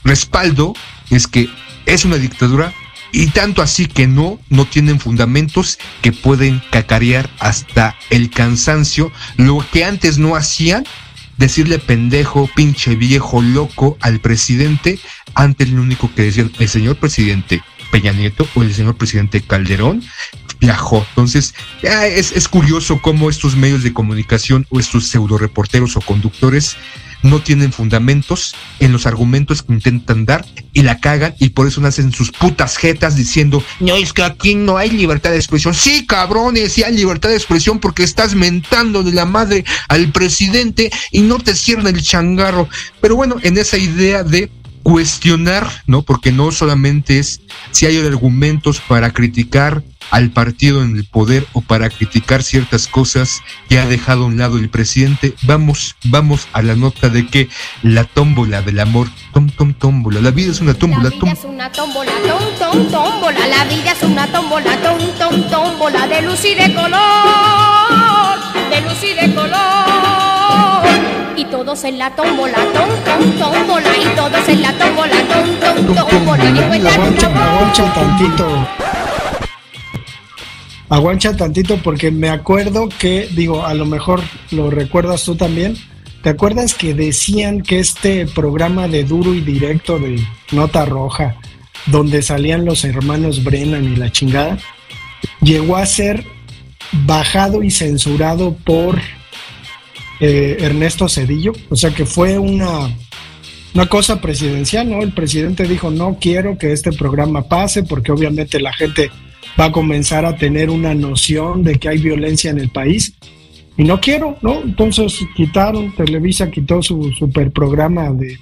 respaldo 0.05 0.75
es 1.11 1.27
que 1.27 1.49
es 1.87 2.05
una 2.05 2.17
dictadura 2.17 2.73
y 3.13 3.29
tanto 3.29 3.63
así 3.63 3.87
que 3.87 4.07
no, 4.07 4.39
no 4.51 4.67
tienen 4.67 5.01
fundamentos 5.01 5.79
que 6.03 6.13
pueden 6.13 6.63
cacarear 6.71 7.31
hasta 7.39 7.97
el 8.11 8.31
cansancio, 8.31 9.11
lo 9.37 9.65
que 9.73 9.85
antes 9.85 10.19
no 10.19 10.37
hacían, 10.37 10.85
decirle 11.39 11.79
pendejo, 11.79 12.51
pinche 12.55 12.97
viejo, 12.97 13.41
loco 13.41 13.97
al 14.01 14.21
presidente, 14.21 14.99
antes 15.35 15.71
lo 15.71 15.81
único 15.83 16.13
que 16.15 16.23
decían 16.23 16.53
el 16.59 16.69
señor 16.69 16.97
presidente 16.97 17.63
Peña 17.91 18.13
Nieto 18.13 18.47
o 18.55 18.63
el 18.63 18.75
señor 18.75 18.97
presidente 18.97 19.41
Calderón 19.41 20.03
viajó. 20.61 21.05
Entonces, 21.11 21.55
es, 21.83 22.33
es 22.33 22.49
curioso 22.49 23.01
cómo 23.03 23.31
estos 23.31 23.57
medios 23.57 23.83
de 23.83 23.93
comunicación 23.93 24.67
o 24.71 24.81
estos 24.81 25.07
pseudo 25.07 25.39
reporteros 25.39 25.97
o 25.97 26.01
conductores 26.01 26.77
no 27.23 27.41
tienen 27.41 27.73
fundamentos 27.73 28.55
en 28.81 28.93
los 28.93 29.07
argumentos 29.07 29.63
que 29.63 29.73
intentan 29.73 30.25
dar 30.25 30.45
y 30.73 30.83
la 30.83 31.01
cagan 31.01 31.35
y 31.39 31.51
por 31.51 31.67
eso 31.67 31.81
nacen 31.81 32.13
sus 32.13 32.31
putas 32.31 32.77
jetas 32.77 33.17
diciendo, 33.17 33.63
no, 33.81 33.97
es 33.97 34.13
que 34.13 34.23
aquí 34.23 34.55
no 34.55 34.77
hay 34.77 34.91
libertad 34.91 35.31
de 35.31 35.37
expresión. 35.37 35.75
Sí, 35.75 36.07
cabrones, 36.07 36.73
sí 36.73 36.83
hay 36.83 36.95
libertad 36.95 37.31
de 37.31 37.37
expresión 37.37 37.81
porque 37.81 38.05
estás 38.05 38.35
mentando 38.35 39.03
de 39.03 39.13
la 39.13 39.25
madre 39.25 39.65
al 39.89 40.13
presidente 40.13 40.91
y 41.11 41.23
no 41.23 41.39
te 41.39 41.55
cierran 41.55 41.89
el 41.89 42.03
changarro. 42.03 42.69
Pero 43.01 43.17
bueno, 43.17 43.37
en 43.43 43.59
esa 43.59 43.79
idea 43.79 44.23
de 44.23 44.51
cuestionar, 44.83 45.69
¿no? 45.87 46.03
Porque 46.03 46.33
no 46.33 46.51
solamente 46.53 47.19
es 47.19 47.41
si 47.71 47.87
hay 47.87 47.99
argumentos 47.99 48.81
para 48.81 49.13
criticar 49.13 49.83
al 50.11 50.31
partido 50.31 50.83
en 50.83 50.97
el 50.97 51.05
poder 51.05 51.47
o 51.53 51.61
para 51.61 51.91
criticar 51.91 52.43
ciertas 52.43 52.87
cosas 52.87 53.43
que 53.69 53.79
ha 53.79 53.87
dejado 53.87 54.25
a 54.25 54.27
un 54.27 54.39
lado 54.39 54.59
el 54.59 54.71
presidente. 54.71 55.35
Vamos, 55.43 55.97
vamos 56.05 56.49
a 56.53 56.63
la 56.63 56.77
nota 56.77 57.09
de 57.09 57.27
que 57.27 57.49
la 57.83 58.05
tómbola 58.05 58.63
del 58.63 58.81
amor, 58.81 59.09
tom, 59.33 59.51
tom, 59.51 59.75
tómbola, 59.75 60.21
la 60.21 60.31
vida 60.31 60.51
es 60.51 60.61
una 60.61 60.75
tómbola, 60.75 61.11
La 61.11 61.11
vida 61.11 61.33
es 61.33 61.45
una 61.45 61.71
tómbola, 61.73 62.13
tom, 62.27 62.43
tom, 62.59 62.91
tómbola, 62.91 63.47
la 63.47 63.65
vida 63.65 63.93
es 63.93 64.03
una 64.03 64.27
tómbola, 64.27 64.83
tom, 64.83 64.99
tom, 65.19 65.51
tómbola, 65.51 66.07
de 66.07 66.23
luz 66.23 66.45
y 66.45 66.55
de 66.55 66.75
color, 66.75 68.39
de 68.71 68.81
luz 68.81 69.03
y 69.03 69.15
de 69.15 69.35
color. 69.35 71.18
Y 71.39 71.45
todos 71.45 71.85
en 71.85 71.99
la 71.99 72.11
tómbola, 72.17 72.57
tom, 72.75 72.91
tom, 73.05 73.31
tómbola, 73.39 73.97
y 73.97 74.17
todos 74.17 74.49
en 74.49 74.61
la 74.61 74.73
tómbola, 74.73 75.17
tom, 75.29 75.47
tom, 75.61 75.95
tómbola. 75.95 76.75
El 76.75 76.85
Aguancha, 76.85 77.27
aguancha 77.29 77.95
tantito. 77.95 78.69
Aguancha 80.89 81.37
tantito 81.37 81.77
porque 81.77 82.11
me 82.11 82.29
acuerdo 82.29 82.89
que, 82.89 83.29
digo, 83.37 83.65
a 83.65 83.75
lo 83.75 83.87
mejor 83.87 84.21
lo 84.51 84.69
recuerdas 84.69 85.23
tú 85.23 85.37
también. 85.37 85.77
¿Te 86.25 86.31
acuerdas 86.31 86.75
que 86.75 86.93
decían 86.93 87.61
que 87.63 87.79
este 87.79 88.27
programa 88.27 88.89
de 88.89 89.05
duro 89.05 89.33
y 89.33 89.41
directo 89.41 90.01
de 90.01 90.21
Nota 90.51 90.87
Roja, 90.87 91.37
donde 91.87 92.23
salían 92.23 92.65
los 92.65 92.85
hermanos 92.85 93.45
Brennan 93.45 93.85
y 93.85 93.95
la 93.95 94.11
chingada, 94.11 94.59
llegó 95.41 95.77
a 95.77 95.87
ser 95.87 96.25
bajado 97.07 97.63
y 97.63 97.71
censurado 97.71 98.57
por 98.65 98.99
eh, 100.21 100.57
Ernesto 100.61 101.09
Cedillo? 101.09 101.53
O 101.69 101.77
sea 101.77 101.91
que 101.91 102.07
fue 102.07 102.39
una, 102.39 102.91
una 103.75 103.87
cosa 103.87 104.21
presidencial, 104.21 104.91
¿no? 104.91 105.03
El 105.03 105.13
presidente 105.13 105.65
dijo, 105.65 105.91
no 105.91 106.19
quiero 106.21 106.59
que 106.59 106.73
este 106.73 106.93
programa 106.93 107.43
pase 107.43 107.83
porque 107.83 108.13
obviamente 108.13 108.61
la 108.61 108.73
gente 108.73 109.11
va 109.59 109.67
a 109.67 109.73
comenzar 109.73 110.25
a 110.25 110.37
tener 110.37 110.71
una 110.71 110.95
noción 110.95 111.65
de 111.65 111.79
que 111.79 111.89
hay 111.89 111.99
violencia 111.99 112.51
en 112.51 112.59
el 112.59 112.71
país. 112.71 113.15
Y 113.77 113.85
no 113.85 114.01
quiero, 114.01 114.37
¿no? 114.43 114.61
Entonces 114.63 115.21
quitaron, 115.37 115.95
Televisa 115.95 116.51
quitó 116.51 116.83
su 116.83 117.13
super 117.13 117.53
programa 117.53 118.11
de, 118.11 118.37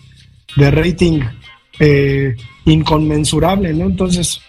de 0.57 0.71
rating 0.71 1.21
eh, 1.79 2.35
inconmensurable, 2.65 3.73
¿no? 3.75 3.85
Entonces, 3.87 4.41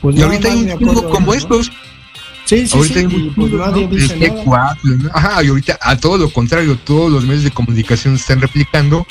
pues 0.00 0.16
Y 0.16 0.22
ahorita 0.22 0.52
hay 0.52 0.70
un 0.80 0.94
como 0.94 1.26
¿no? 1.26 1.34
estos. 1.34 1.70
Sí, 2.50 2.66
sí, 2.66 2.76
ahorita 2.76 2.94
sí, 2.94 2.98
hay 2.98 3.06
un 3.06 3.12
y 3.12 3.30
pues 3.30 3.48
chingo, 3.48 3.64
nadie 3.64 3.86
¿no? 3.86 3.94
dice 3.94 4.14
El 4.14 4.20
nada. 4.20 4.44
G4, 4.44 4.76
¿no? 4.82 5.10
Ajá, 5.14 5.44
y 5.44 5.46
ahorita 5.46 5.78
a 5.80 5.96
todo 5.96 6.18
lo 6.18 6.32
contrario, 6.32 6.76
todos 6.78 7.12
los 7.12 7.24
medios 7.24 7.44
de 7.44 7.52
comunicación 7.52 8.16
están 8.16 8.40
replicando 8.40 9.06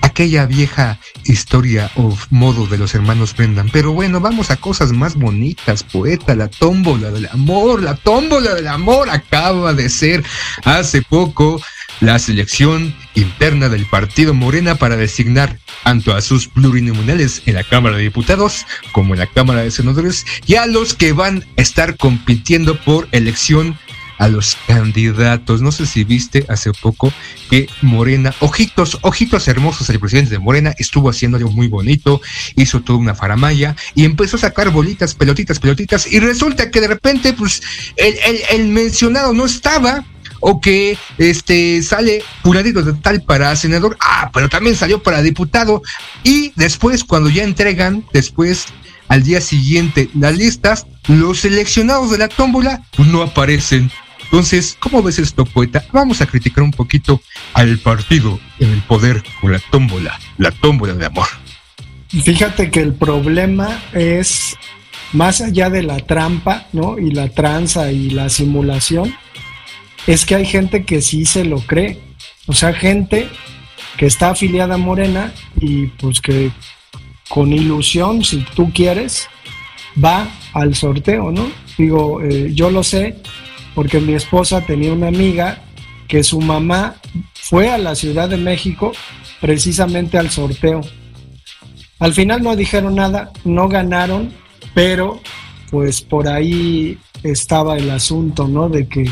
aquella 0.00 0.46
vieja 0.46 0.98
historia 1.26 1.92
o 1.94 2.16
modo 2.30 2.66
de 2.66 2.76
los 2.76 2.92
hermanos 2.96 3.36
Brendan. 3.36 3.70
Pero 3.72 3.92
bueno, 3.92 4.18
vamos 4.18 4.50
a 4.50 4.56
cosas 4.56 4.90
más 4.90 5.14
bonitas, 5.14 5.84
poeta, 5.84 6.34
la 6.34 6.48
tómbola 6.48 7.12
del 7.12 7.26
amor, 7.26 7.84
la 7.84 7.94
tómbola 7.94 8.56
del 8.56 8.66
amor 8.66 9.10
acaba 9.10 9.72
de 9.72 9.88
ser 9.88 10.24
hace 10.64 11.02
poco 11.02 11.60
la 12.00 12.18
selección 12.18 12.94
interna 13.14 13.68
del 13.68 13.86
partido 13.86 14.34
Morena 14.34 14.74
para 14.74 14.96
designar 14.96 15.58
tanto 15.84 16.14
a 16.14 16.20
sus 16.20 16.48
plurinominales 16.48 17.42
en 17.46 17.54
la 17.54 17.64
Cámara 17.64 17.96
de 17.96 18.02
Diputados 18.02 18.66
como 18.92 19.14
en 19.14 19.20
la 19.20 19.26
Cámara 19.26 19.62
de 19.62 19.70
Senadores 19.70 20.26
y 20.46 20.56
a 20.56 20.66
los 20.66 20.94
que 20.94 21.12
van 21.12 21.44
a 21.56 21.62
estar 21.62 21.96
compitiendo 21.96 22.78
por 22.80 23.08
elección 23.12 23.78
a 24.18 24.28
los 24.28 24.56
candidatos. 24.66 25.62
No 25.62 25.72
sé 25.72 25.86
si 25.86 26.04
viste 26.04 26.46
hace 26.48 26.72
poco 26.72 27.12
que 27.50 27.68
Morena, 27.82 28.34
ojitos, 28.40 28.98
ojitos 29.02 29.46
hermosos, 29.48 29.88
el 29.90 30.00
presidente 30.00 30.30
de 30.30 30.38
Morena 30.38 30.74
estuvo 30.78 31.10
haciendo 31.10 31.36
algo 31.36 31.50
muy 31.50 31.68
bonito, 31.68 32.20
hizo 32.56 32.80
toda 32.80 32.98
una 32.98 33.14
faramaya 33.14 33.76
y 33.94 34.04
empezó 34.04 34.36
a 34.36 34.40
sacar 34.40 34.70
bolitas, 34.70 35.14
pelotitas, 35.14 35.60
pelotitas 35.60 36.10
y 36.10 36.18
resulta 36.20 36.70
que 36.70 36.80
de 36.80 36.88
repente 36.88 37.32
pues 37.32 37.62
el, 37.96 38.14
el, 38.24 38.40
el 38.50 38.68
mencionado 38.68 39.32
no 39.32 39.44
estaba 39.44 40.04
o 40.40 40.60
que 40.60 40.98
este 41.18 41.82
sale 41.82 42.22
fulanito 42.42 42.82
de 42.82 42.92
tal 42.94 43.22
para 43.22 43.54
senador, 43.56 43.96
ah, 44.00 44.30
pero 44.32 44.48
también 44.48 44.76
salió 44.76 45.02
para 45.02 45.22
diputado 45.22 45.82
y 46.22 46.52
después 46.56 47.04
cuando 47.04 47.30
ya 47.30 47.44
entregan, 47.44 48.04
después 48.12 48.66
al 49.08 49.22
día 49.22 49.40
siguiente 49.40 50.10
las 50.14 50.36
listas, 50.36 50.86
los 51.08 51.40
seleccionados 51.40 52.10
de 52.10 52.18
la 52.18 52.28
tómbola 52.28 52.82
no 52.98 53.22
aparecen. 53.22 53.90
Entonces, 54.24 54.76
¿cómo 54.80 55.02
ves 55.02 55.20
esto, 55.20 55.44
poeta? 55.44 55.84
Vamos 55.92 56.20
a 56.20 56.26
criticar 56.26 56.64
un 56.64 56.72
poquito 56.72 57.20
al 57.54 57.78
partido 57.78 58.40
en 58.58 58.70
el 58.70 58.82
poder 58.82 59.22
con 59.40 59.52
la 59.52 59.60
tómbola, 59.70 60.18
la 60.38 60.50
tómbola 60.50 60.94
de 60.94 61.06
amor. 61.06 61.28
Fíjate 62.08 62.70
que 62.70 62.80
el 62.80 62.94
problema 62.94 63.80
es 63.92 64.56
más 65.12 65.40
allá 65.40 65.70
de 65.70 65.82
la 65.82 65.98
trampa, 65.98 66.66
¿no? 66.72 66.98
Y 66.98 67.10
la 67.12 67.28
tranza 67.28 67.92
y 67.92 68.10
la 68.10 68.28
simulación, 68.28 69.14
es 70.06 70.24
que 70.24 70.36
hay 70.36 70.46
gente 70.46 70.84
que 70.84 71.00
sí 71.02 71.24
se 71.24 71.44
lo 71.44 71.60
cree. 71.60 72.00
O 72.46 72.52
sea, 72.52 72.72
gente 72.72 73.28
que 73.96 74.06
está 74.06 74.30
afiliada 74.30 74.74
a 74.74 74.78
Morena 74.78 75.32
y 75.60 75.86
pues 75.86 76.20
que 76.20 76.50
con 77.28 77.52
ilusión, 77.52 78.22
si 78.24 78.38
tú 78.54 78.70
quieres, 78.72 79.28
va 80.02 80.28
al 80.52 80.74
sorteo, 80.74 81.32
¿no? 81.32 81.50
Digo, 81.76 82.22
eh, 82.22 82.50
yo 82.54 82.70
lo 82.70 82.82
sé 82.82 83.16
porque 83.74 84.00
mi 84.00 84.14
esposa 84.14 84.60
tenía 84.60 84.92
una 84.92 85.08
amiga 85.08 85.62
que 86.08 86.22
su 86.22 86.40
mamá 86.40 86.96
fue 87.34 87.70
a 87.70 87.78
la 87.78 87.94
Ciudad 87.94 88.28
de 88.28 88.36
México 88.36 88.92
precisamente 89.40 90.18
al 90.18 90.30
sorteo. 90.30 90.82
Al 91.98 92.12
final 92.12 92.42
no 92.42 92.54
dijeron 92.54 92.94
nada, 92.94 93.32
no 93.44 93.68
ganaron, 93.68 94.32
pero 94.74 95.20
pues 95.70 96.00
por 96.00 96.28
ahí 96.28 96.98
estaba 97.22 97.76
el 97.76 97.90
asunto, 97.90 98.46
¿no? 98.46 98.68
De 98.68 98.86
que 98.86 99.10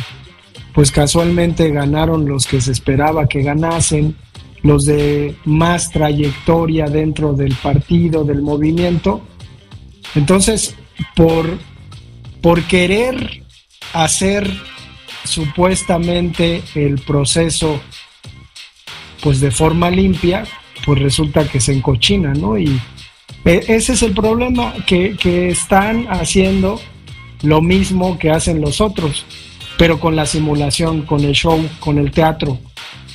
pues 0.75 0.91
casualmente 0.91 1.71
ganaron 1.71 2.29
los 2.29 2.47
que 2.47 2.61
se 2.61 2.73
esperaba 2.73 3.29
que 3.29 3.43
ganasen, 3.43 4.17
los 4.63 4.87
de 4.87 5.37
más 5.45 5.91
trayectoria 5.91 6.87
dentro 6.87 7.33
del 7.33 7.55
partido, 7.55 8.25
del 8.25 8.43
movimiento. 8.43 9.23
Entonces, 10.15 10.75
por, 11.15 11.59
por 12.41 12.63
querer 12.65 13.43
hacer 13.93 14.51
supuestamente 15.25 16.63
el 16.75 17.01
proceso 17.01 17.81
pues 19.23 19.41
de 19.41 19.51
forma 19.51 19.91
limpia, 19.91 20.45
pues 20.85 21.01
resulta 21.01 21.49
que 21.49 21.61
se 21.61 21.73
encochina, 21.73 22.35
¿no? 22.35 22.59
Y 22.59 22.79
e- 23.45 23.65
ese 23.69 23.95
es 23.95 24.03
el 24.03 24.13
problema 24.13 24.75
que, 24.87 25.17
que 25.17 25.49
están 25.49 26.07
haciendo 26.11 26.81
lo 27.43 27.63
mismo 27.63 28.19
que 28.19 28.31
hacen 28.31 28.61
los 28.61 28.81
otros, 28.81 29.25
pero 29.77 29.99
con 30.01 30.17
la 30.17 30.27
simulación, 30.27 31.03
con 31.03 31.21
el 31.21 31.33
show, 31.33 31.69
con 31.81 31.99
el 31.99 32.11
teatro. 32.11 32.59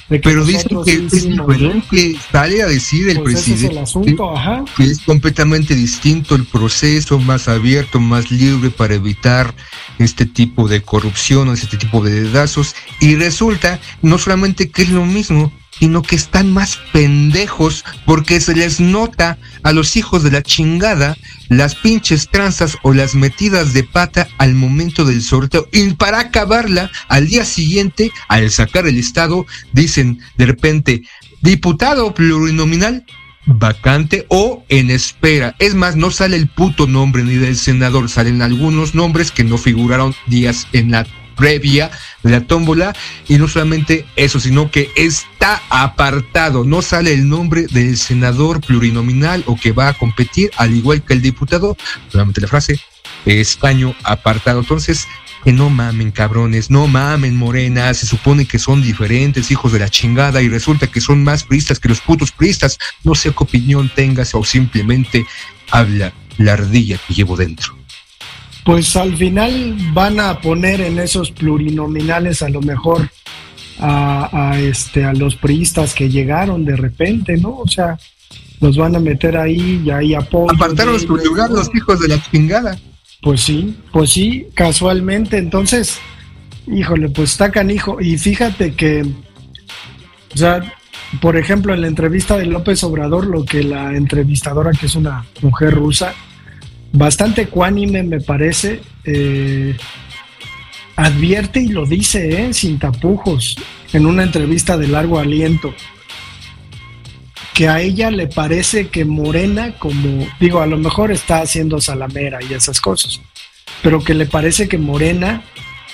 pero 0.08 0.44
dicen 0.44 0.84
que 0.84 0.94
es 0.94 1.12
diferente, 1.12 2.18
sale 2.32 2.64
a 2.64 2.68
decir 2.68 3.10
el 3.10 3.22
pues 3.22 3.36
presidente 3.36 3.84
es 3.84 4.72
que 4.76 4.84
es 4.84 5.00
completamente 5.02 5.76
distinto 5.76 6.36
el 6.36 6.46
proceso, 6.46 7.20
más 7.20 7.48
abierto, 7.48 8.00
más 8.00 8.32
libre 8.32 8.70
para 8.70 8.96
evitar 8.96 9.54
este 10.00 10.26
tipo 10.26 10.68
de 10.68 10.82
corrupción, 10.82 11.50
este 11.50 11.78
tipo 11.78 12.04
de 12.04 12.24
dedazos, 12.24 12.76
y 13.00 13.16
resulta 13.16 13.80
no 14.02 14.18
solamente 14.18 14.70
que 14.70 14.84
es 14.84 14.90
lo 14.90 15.06
mismo, 15.06 15.52
sino 15.80 16.02
que 16.02 16.16
están 16.16 16.52
más 16.52 16.78
pendejos 16.92 17.86
porque 18.06 18.42
se 18.42 18.56
les 18.56 18.80
nota 18.80 19.38
a 19.64 19.72
los 19.72 19.96
hijos 19.96 20.24
de 20.24 20.32
la 20.32 20.42
chingada 20.42 21.18
las 21.50 21.76
pinches 21.76 22.30
tranzas 22.30 22.78
o 22.84 22.94
las 22.94 23.16
metidas 23.16 23.74
de 23.74 23.84
pata 23.84 24.28
al 24.38 24.54
momento 24.54 25.04
del 25.04 25.22
sorteo. 25.22 25.68
Y 25.72 25.94
para 25.94 26.20
acabarla, 26.20 26.92
al 27.08 27.28
día 27.28 27.44
siguiente, 27.44 28.12
al 28.28 28.50
sacar 28.52 28.88
el 28.88 28.98
estado, 28.98 29.46
dicen 29.74 30.20
de 30.38 30.46
repente, 30.46 31.04
diputado 31.42 32.14
plurinominal 32.14 33.06
vacante 33.46 34.26
o 34.30 34.64
en 34.70 34.92
espera. 34.92 35.56
Es 35.60 35.74
más, 35.74 35.96
no 35.96 36.12
sale 36.12 36.36
el 36.36 36.48
puto 36.48 36.88
nombre 36.88 37.24
ni 37.24 37.36
del 37.36 37.56
senador, 37.56 38.10
salen 38.10 38.42
algunos 38.42 38.94
nombres 38.94 39.32
que 39.32 39.44
no 39.44 39.58
figuraron 39.58 40.14
días 40.28 40.68
en 40.72 40.92
la 40.92 41.08
previa 41.40 41.90
de 42.22 42.32
la 42.32 42.42
tómbola. 42.42 42.94
Y 43.28 43.38
no 43.38 43.48
solamente 43.48 44.06
eso, 44.16 44.40
sino 44.40 44.70
que 44.70 44.92
está 44.96 45.62
apartado, 45.70 46.64
no 46.64 46.82
sale 46.84 47.14
el 47.14 47.28
nombre 47.28 47.66
del 47.72 47.98
senador 47.98 48.62
plurinominal 48.62 49.44
o 49.48 49.56
que 49.56 49.72
va 49.72 49.88
a 49.88 49.94
competir, 49.94 50.52
al 50.58 50.76
igual 50.76 51.02
que 51.02 51.14
el 51.14 51.22
diputado, 51.22 51.76
solamente 52.12 52.42
la 52.42 52.48
frase, 52.48 52.80
escaño 53.26 53.96
apartado. 54.04 54.60
Entonces, 54.60 55.08
que 55.44 55.54
no 55.54 55.70
mamen 55.70 56.12
cabrones, 56.12 56.70
no 56.70 56.88
mamen 56.88 57.36
morena, 57.36 57.94
se 57.94 58.06
supone 58.06 58.46
que 58.46 58.60
son 58.60 58.82
diferentes 58.82 59.52
hijos 59.52 59.72
de 59.72 59.80
la 59.80 59.90
chingada 59.90 60.42
y 60.42 60.50
resulta 60.50 60.88
que 60.88 61.00
son 61.00 61.24
más 61.24 61.46
pristas 61.46 61.80
que 61.80 61.88
los 61.88 62.02
putos 62.02 62.34
pristas, 62.34 62.78
no 63.06 63.16
sé 63.16 63.30
qué 63.32 63.44
opinión 63.44 63.90
tengas 63.96 64.36
o 64.36 64.44
simplemente 64.44 65.26
habla 65.72 66.14
la 66.38 66.54
ardilla 66.54 67.00
que 67.08 67.14
llevo 67.14 67.38
dentro. 67.38 67.79
Pues 68.70 68.96
al 68.96 69.18
final 69.18 69.76
van 69.94 70.20
a 70.20 70.40
poner 70.42 70.82
en 70.82 71.00
esos 71.00 71.32
plurinominales 71.32 72.44
a 72.44 72.50
lo 72.50 72.62
mejor 72.62 73.10
a, 73.80 74.60
este 74.60 75.06
a 75.06 75.14
los 75.14 75.36
priistas 75.36 75.96
que 75.96 76.08
llegaron 76.08 76.66
de 76.66 76.76
repente, 76.76 77.36
¿no? 77.38 77.58
O 77.58 77.68
sea, 77.68 77.98
los 78.62 78.78
van 78.78 78.96
a 78.96 79.00
meter 79.00 79.38
ahí 79.38 79.82
y 79.84 79.90
ahí 79.90 80.14
apoyo. 80.14 80.54
Apartaron 80.54 81.00
su 81.00 81.18
lugar 81.18 81.50
los 81.50 81.68
hijos 81.74 82.00
de 82.00 82.10
la 82.10 82.22
chingada. 82.30 82.78
Pues 83.24 83.42
sí, 83.42 83.76
pues 83.92 84.12
sí, 84.12 84.46
casualmente. 84.54 85.40
Entonces, 85.40 85.98
híjole, 86.68 87.10
pues 87.10 87.32
está 87.32 87.50
canijo. 87.50 88.00
Y 88.00 88.20
fíjate 88.20 88.76
que, 88.76 89.02
o 89.02 90.38
sea, 90.38 90.76
por 91.20 91.38
ejemplo, 91.38 91.74
en 91.74 91.82
la 91.82 91.88
entrevista 91.88 92.38
de 92.38 92.46
López 92.46 92.84
Obrador, 92.84 93.26
lo 93.26 93.46
que 93.46 93.64
la 93.64 93.96
entrevistadora, 93.96 94.70
que 94.74 94.86
es 94.86 94.94
una 94.94 95.26
mujer 95.42 95.74
rusa, 95.74 96.14
bastante 96.92 97.48
cuánime 97.48 98.04
me 98.04 98.20
parece, 98.20 98.82
eh, 99.06 99.76
advierte 100.96 101.62
y 101.62 101.70
lo 101.70 101.86
dice, 101.86 102.48
eh, 102.48 102.54
sin 102.54 102.80
tapujos, 102.80 103.58
en 103.94 104.06
una 104.06 104.24
entrevista 104.24 104.78
de 104.78 104.88
largo 104.88 105.20
aliento, 105.20 105.74
que 107.54 107.68
a 107.68 107.82
ella 107.82 108.10
le 108.10 108.28
parece 108.28 108.88
que 108.88 109.06
Morena, 109.06 109.74
como 109.78 110.28
digo, 110.40 110.62
a 110.62 110.68
lo 110.68 110.78
mejor 110.78 111.12
está 111.12 111.42
haciendo 111.42 111.82
salamera 111.82 112.40
y 112.42 112.54
esas 112.54 112.80
cosas, 112.80 113.22
pero 113.82 114.04
que 114.04 114.14
le 114.14 114.26
parece 114.26 114.68
que 114.68 114.78
Morena 114.78 115.44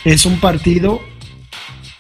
es 0.03 0.25
un 0.25 0.39
partido 0.39 1.01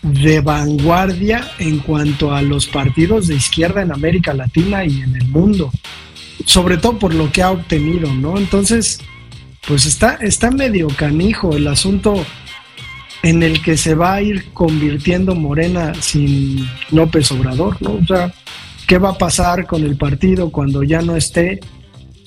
de 0.03 0.39
vanguardia 0.41 1.49
en 1.57 1.79
cuanto 1.79 2.33
a 2.33 2.43
los 2.43 2.67
partidos 2.67 3.27
de 3.27 3.35
izquierda 3.35 3.81
en 3.81 3.91
América 3.91 4.35
Latina 4.35 4.85
y 4.85 5.01
en 5.01 5.15
el 5.15 5.27
mundo 5.29 5.71
sobre 6.45 6.77
todo 6.77 6.99
por 6.99 7.13
lo 7.13 7.31
que 7.31 7.41
ha 7.41 7.51
obtenido, 7.51 8.13
¿no? 8.13 8.37
Entonces, 8.37 8.99
pues 9.67 9.85
está, 9.85 10.15
está 10.15 10.51
medio 10.51 10.87
canijo 10.87 11.55
el 11.55 11.67
asunto 11.67 12.25
en 13.23 13.41
el 13.41 13.61
que 13.61 13.77
se 13.77 13.95
va 13.95 14.15
a 14.15 14.21
ir 14.21 14.51
convirtiendo 14.53 15.33
Morena 15.33 15.93
sin 15.99 16.67
López 16.91 17.31
Obrador, 17.31 17.81
¿no? 17.81 17.93
O 17.93 18.05
sea, 18.05 18.31
¿qué 18.87 18.99
va 18.99 19.09
a 19.09 19.17
pasar 19.17 19.65
con 19.65 19.83
el 19.83 19.97
partido 19.97 20.51
cuando 20.51 20.83
ya 20.83 21.01
no 21.01 21.15
esté? 21.15 21.59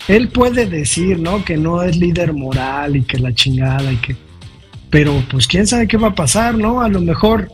Él 0.08 0.28
puede 0.28 0.66
decir, 0.66 1.20
¿no? 1.20 1.44
Que 1.44 1.56
no 1.56 1.82
es 1.82 1.96
líder 1.96 2.32
moral 2.32 2.96
y 2.96 3.02
que 3.02 3.18
la 3.18 3.32
chingada 3.32 3.92
y 3.92 3.96
que... 3.96 4.16
Pero 4.90 5.22
pues 5.30 5.46
quién 5.46 5.66
sabe 5.66 5.86
qué 5.86 5.98
va 5.98 6.08
a 6.08 6.14
pasar, 6.14 6.56
¿no? 6.56 6.80
A 6.80 6.88
lo 6.88 7.00
mejor 7.00 7.48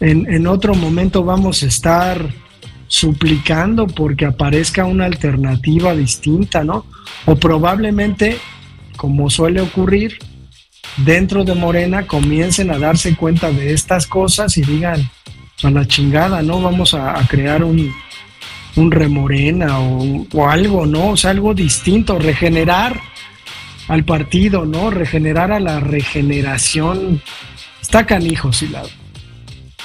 en, 0.00 0.32
en 0.32 0.46
otro 0.46 0.74
momento 0.74 1.24
vamos 1.24 1.62
a 1.62 1.66
estar 1.66 2.32
suplicando 2.88 3.86
porque 3.86 4.24
aparezca 4.24 4.84
una 4.84 5.04
alternativa 5.04 5.94
distinta, 5.94 6.64
¿no? 6.64 6.86
O 7.26 7.36
probablemente, 7.36 8.38
como 8.96 9.30
suele 9.30 9.60
ocurrir, 9.60 10.18
dentro 10.96 11.44
de 11.44 11.54
Morena 11.54 12.06
comiencen 12.06 12.70
a 12.70 12.78
darse 12.78 13.14
cuenta 13.14 13.52
de 13.52 13.72
estas 13.72 14.06
cosas 14.06 14.56
y 14.56 14.62
digan, 14.62 15.08
a 15.62 15.70
la 15.70 15.86
chingada, 15.86 16.42
¿no? 16.42 16.60
Vamos 16.60 16.94
a, 16.94 17.14
crear 17.28 17.62
un, 17.62 17.92
un 18.76 18.90
remorena 18.90 19.80
o, 19.80 20.26
o, 20.32 20.48
algo, 20.48 20.86
¿no? 20.86 21.10
O 21.10 21.16
sea, 21.16 21.30
algo 21.30 21.54
distinto, 21.54 22.18
regenerar 22.18 23.00
al 23.88 24.04
partido, 24.04 24.64
¿no? 24.64 24.90
Regenerar 24.90 25.52
a 25.52 25.60
la 25.60 25.80
regeneración. 25.80 27.20
Está 27.80 28.06
canijo, 28.06 28.52
sí, 28.52 28.68
la 28.68 28.82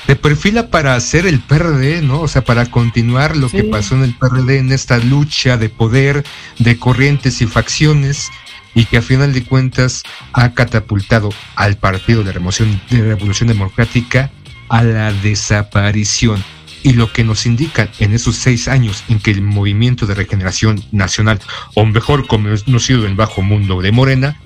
se 0.06 0.16
perfila 0.16 0.68
para 0.68 0.96
hacer 0.96 1.26
el 1.26 1.40
PRD, 1.40 2.02
¿no? 2.02 2.22
O 2.22 2.28
sea, 2.28 2.44
para 2.44 2.66
continuar 2.66 3.38
lo 3.38 3.50
que 3.50 3.64
pasó 3.64 3.96
en 3.96 4.04
el 4.04 4.14
PRD 4.14 4.58
en 4.58 4.72
esta 4.72 4.98
lucha 4.98 5.58
de 5.58 5.70
poder, 5.70 6.24
de 6.60 6.78
corrientes 6.78 7.42
y 7.42 7.48
facciones, 7.48 8.30
y 8.76 8.86
que 8.86 8.98
a 8.98 9.02
final 9.02 9.34
de 9.34 9.44
cuentas 9.44 10.04
ha 10.34 10.54
catapultado 10.54 11.30
al 11.56 11.78
Partido 11.78 12.24
de 12.24 12.34
Remoción 12.34 12.82
de 12.90 13.02
Revolución 13.02 13.48
Democrática 13.48 14.32
a 14.70 14.84
la 14.84 15.14
desaparición. 15.14 16.44
Y 16.82 16.94
lo 16.94 17.14
que 17.14 17.24
nos 17.24 17.46
indica 17.46 17.90
en 18.00 18.14
esos 18.14 18.36
seis 18.36 18.68
años 18.68 19.06
en 19.08 19.20
que 19.20 19.32
el 19.32 19.42
Movimiento 19.42 20.06
de 20.06 20.16
Regeneración 20.16 20.84
Nacional, 20.92 21.40
o 21.76 21.86
mejor 21.86 22.28
conocido 22.28 23.06
en 23.06 23.12
el 23.12 23.16
bajo 23.16 23.42
mundo 23.42 23.82
de 23.82 23.94
Morena, 23.94 24.38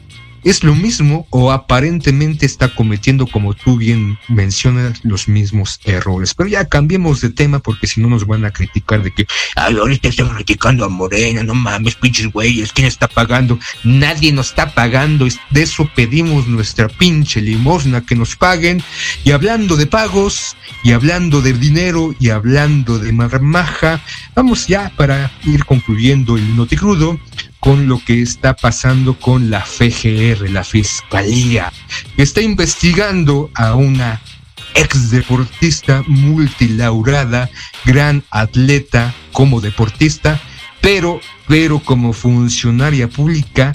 es 0.50 0.64
lo 0.64 0.76
mismo 0.76 1.28
o 1.30 1.52
aparentemente 1.52 2.46
está 2.46 2.74
cometiendo, 2.74 3.28
como 3.28 3.54
tú 3.54 3.78
bien 3.78 4.18
mencionas, 4.30 5.04
los 5.04 5.28
mismos 5.28 5.80
errores. 5.84 6.34
Pero 6.34 6.48
ya 6.48 6.66
cambiemos 6.66 7.20
de 7.22 7.30
tema 7.30 7.60
porque 7.60 7.86
si 7.86 8.02
no 8.02 8.08
nos 8.08 8.26
van 8.26 8.46
a 8.46 8.52
criticar 8.52 9.04
de 9.04 9.12
que, 9.12 9.28
ay, 9.56 9.76
ahorita 9.76 10.08
están 10.08 10.30
criticando 10.30 10.86
a 10.86 10.90
Morena, 10.90 11.44
no 11.44 11.54
mames, 11.54 11.96
pinches 11.96 12.32
güeyes, 12.32 12.72
¿quién 12.72 12.88
está 12.88 13.08
pagando? 13.08 13.60
Nadie 13.84 14.32
nos 14.32 14.50
está 14.50 14.74
pagando, 14.74 15.28
de 15.50 15.62
eso 15.62 15.90
pedimos 15.96 16.48
nuestra 16.48 16.88
pinche 16.88 17.42
limosna, 17.42 18.06
que 18.06 18.16
nos 18.16 18.36
paguen. 18.36 18.82
Y 19.26 19.32
hablando 19.32 19.76
de 19.76 19.88
pagos, 19.88 20.56
y 20.84 20.94
hablando 20.94 21.42
de 21.42 21.54
dinero, 21.54 22.16
y 22.20 22.30
hablando 22.30 23.00
de 23.00 23.12
marmaja, 23.12 24.02
vamos 24.34 24.68
ya 24.68 24.92
para 24.96 25.32
ir 25.44 25.66
concluyendo 25.66 26.38
el 26.38 26.56
noticrudo 26.56 27.20
con 27.60 27.88
lo 27.88 28.04
que 28.04 28.22
está 28.22 28.56
pasando 28.56 29.20
con 29.20 29.50
la 29.50 29.62
FGR, 29.62 30.50
la 30.50 30.64
Fiscalía, 30.64 31.72
que 32.16 32.24
está 32.24 32.42
investigando 32.42 33.50
a 33.56 33.76
una 33.76 34.22
ex 34.76 35.10
deportista 35.10 36.04
multilaurada, 36.08 37.50
gran 37.86 38.24
atleta 38.30 39.14
como 39.32 39.62
deportista, 39.62 40.40
pero, 40.82 41.20
pero 41.48 41.80
como 41.80 42.14
funcionaria 42.14 43.08
pública 43.08 43.74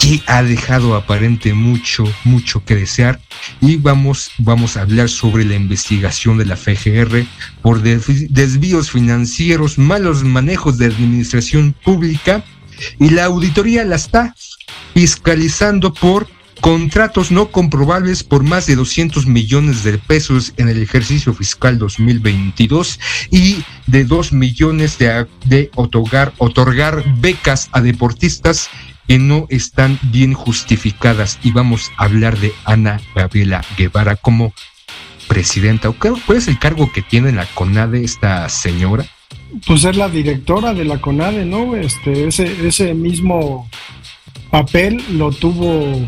que 0.00 0.22
ha 0.26 0.42
dejado 0.42 0.96
aparente 0.96 1.52
mucho, 1.52 2.04
mucho 2.24 2.64
que 2.64 2.74
desear. 2.74 3.20
Y 3.60 3.76
vamos, 3.76 4.30
vamos 4.38 4.76
a 4.76 4.82
hablar 4.82 5.08
sobre 5.08 5.44
la 5.44 5.54
investigación 5.54 6.38
de 6.38 6.46
la 6.46 6.56
FGR 6.56 7.26
por 7.62 7.82
desvíos 7.82 8.90
financieros, 8.90 9.78
malos 9.78 10.24
manejos 10.24 10.78
de 10.78 10.86
administración 10.86 11.74
pública 11.84 12.44
y 12.98 13.10
la 13.10 13.24
auditoría 13.24 13.84
la 13.84 13.96
está 13.96 14.34
fiscalizando 14.94 15.92
por 15.92 16.28
contratos 16.60 17.30
no 17.30 17.50
comprobables 17.50 18.22
por 18.22 18.42
más 18.42 18.66
de 18.66 18.76
200 18.76 19.26
millones 19.26 19.84
de 19.84 19.98
pesos 19.98 20.54
en 20.56 20.68
el 20.68 20.82
ejercicio 20.82 21.34
fiscal 21.34 21.78
2022 21.78 22.98
y 23.30 23.62
de 23.86 24.04
2 24.04 24.32
millones 24.32 24.96
de, 24.98 25.26
de 25.44 25.70
otorgar, 25.74 26.32
otorgar 26.38 27.04
becas 27.18 27.68
a 27.72 27.80
deportistas 27.80 28.70
que 29.06 29.18
no 29.18 29.46
están 29.50 29.98
bien 30.04 30.32
justificadas. 30.32 31.38
Y 31.42 31.50
vamos 31.50 31.90
a 31.96 32.04
hablar 32.04 32.38
de 32.38 32.52
Ana 32.64 33.00
Gabriela 33.14 33.62
Guevara 33.76 34.16
como 34.16 34.54
presidenta. 35.28 35.90
¿Cuál 35.90 36.38
es 36.38 36.48
el 36.48 36.58
cargo 36.58 36.90
que 36.92 37.02
tiene 37.02 37.28
en 37.28 37.36
la 37.36 37.46
CONADE 37.46 38.04
esta 38.04 38.48
señora? 38.48 39.04
Pues 39.66 39.84
es 39.84 39.96
la 39.96 40.08
directora 40.08 40.74
de 40.74 40.84
la 40.84 41.00
CONADE, 41.00 41.44
¿no? 41.44 41.76
Este, 41.76 42.26
ese, 42.26 42.66
ese 42.66 42.94
mismo 42.94 43.68
papel 44.50 45.02
lo 45.12 45.30
tuvo 45.30 46.00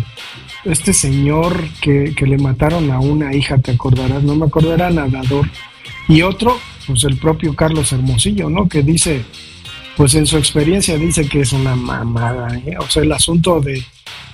este 0.64 0.92
señor 0.92 1.56
que, 1.80 2.14
que 2.16 2.26
le 2.26 2.38
mataron 2.38 2.90
a 2.90 2.98
una 2.98 3.34
hija, 3.34 3.58
te 3.58 3.72
acordarás, 3.72 4.22
no 4.22 4.34
me 4.34 4.46
acuerdo, 4.46 4.74
era 4.74 4.90
nadador. 4.90 5.48
Y 6.08 6.22
otro, 6.22 6.58
pues 6.86 7.04
el 7.04 7.16
propio 7.16 7.54
Carlos 7.54 7.92
Hermosillo, 7.92 8.50
¿no? 8.50 8.68
Que 8.68 8.82
dice, 8.82 9.24
pues 9.96 10.14
en 10.14 10.26
su 10.26 10.36
experiencia 10.36 10.96
dice 10.96 11.28
que 11.28 11.40
es 11.40 11.52
una 11.52 11.74
mamada, 11.74 12.48
¿eh? 12.58 12.76
o 12.78 12.88
sea, 12.88 13.02
el 13.02 13.12
asunto 13.12 13.60
de, 13.60 13.82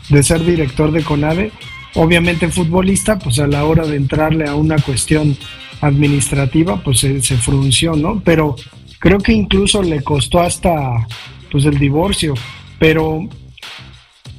de 0.08 0.22
ser 0.22 0.44
director 0.44 0.90
de 0.90 1.02
CONADE, 1.02 1.52
obviamente 1.94 2.48
futbolista, 2.48 3.18
pues 3.18 3.38
a 3.38 3.46
la 3.46 3.64
hora 3.64 3.86
de 3.86 3.96
entrarle 3.96 4.48
a 4.48 4.54
una 4.54 4.76
cuestión 4.76 5.36
administrativa, 5.80 6.82
pues 6.82 7.00
se, 7.00 7.20
se 7.22 7.36
frunció, 7.36 7.94
¿no? 7.94 8.22
Pero 8.24 8.56
creo 9.02 9.18
que 9.18 9.32
incluso 9.32 9.82
le 9.82 10.00
costó 10.04 10.38
hasta, 10.38 11.08
pues 11.50 11.64
el 11.64 11.76
divorcio, 11.76 12.34
pero 12.78 13.28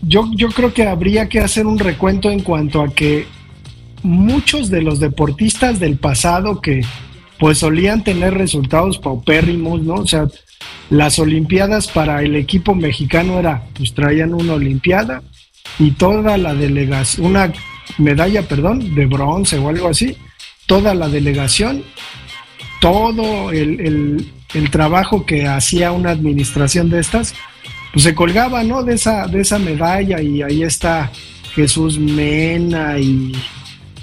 yo, 0.01 0.31
yo 0.33 0.47
creo 0.47 0.73
que 0.73 0.87
habría 0.87 1.27
que 1.27 1.41
hacer 1.41 1.67
un 1.67 1.77
recuento 1.77 2.31
en 2.31 2.39
cuanto 2.39 2.81
a 2.81 2.87
que 2.87 3.27
muchos 4.03 4.69
de 4.69 4.81
los 4.81 5.01
deportistas 5.01 5.81
del 5.81 5.97
pasado 5.97 6.61
que 6.61 6.81
pues 7.39 7.57
solían 7.57 8.05
tener 8.05 8.35
resultados 8.35 8.99
paupérrimos, 8.99 9.81
¿no? 9.81 9.95
O 9.95 10.07
sea, 10.07 10.27
las 10.89 11.19
Olimpiadas 11.19 11.89
para 11.89 12.23
el 12.23 12.37
equipo 12.37 12.73
mexicano 12.73 13.39
era, 13.39 13.65
pues 13.73 13.93
traían 13.93 14.33
una 14.33 14.53
Olimpiada 14.53 15.23
y 15.77 15.91
toda 15.91 16.37
la 16.37 16.53
delegación, 16.53 17.27
una 17.27 17.51
medalla, 17.97 18.43
perdón, 18.43 18.95
de 18.95 19.07
bronce 19.07 19.57
o 19.57 19.67
algo 19.67 19.89
así, 19.89 20.15
toda 20.67 20.95
la 20.95 21.09
delegación, 21.09 21.83
todo 22.79 23.51
el, 23.51 23.81
el, 23.81 24.31
el 24.53 24.69
trabajo 24.69 25.25
que 25.25 25.47
hacía 25.47 25.91
una 25.91 26.11
administración 26.11 26.89
de 26.89 26.99
estas, 26.99 27.33
pues 27.91 28.03
se 28.03 28.15
colgaba, 28.15 28.63
¿no? 28.63 28.83
De 28.83 28.95
esa, 28.95 29.27
de 29.27 29.41
esa 29.41 29.59
medalla 29.59 30.21
y 30.21 30.41
ahí 30.41 30.63
está 30.63 31.11
Jesús 31.55 31.99
Mena 31.99 32.97
y 32.97 33.31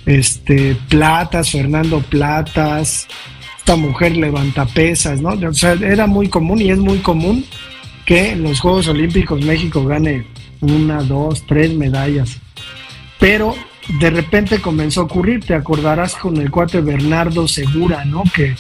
este 0.07 0.77
Platas, 0.89 1.51
Fernando 1.51 2.01
Platas, 2.01 3.09
esta 3.59 3.77
mujer 3.77 4.17
levanta 4.17 4.65
pesas, 4.67 5.21
¿no? 5.21 5.31
O 5.31 5.55
sea, 5.55 5.73
era 5.73 6.07
muy 6.07 6.29
común 6.29 6.61
y 6.61 6.71
es 6.71 6.79
muy 6.79 6.99
común 6.99 7.45
que 8.07 8.33
en 8.33 8.43
los 8.43 8.61
Juegos 8.61 8.89
Olímpicos 8.89 9.45
México 9.45 9.85
gane 9.85 10.27
una, 10.61 11.03
dos, 11.03 11.45
tres 11.47 11.73
medallas. 11.75 12.39
Pero 13.19 13.55
de 14.01 14.11
repente 14.11 14.61
comenzó 14.61 15.03
a 15.03 15.05
ocurrir, 15.05 15.45
te 15.45 15.55
acordarás 15.55 16.15
con 16.15 16.37
el 16.37 16.51
cuate 16.51 16.81
Bernardo 16.81 17.47
Segura, 17.49 18.05
¿no? 18.05 18.23
Que 18.35 18.55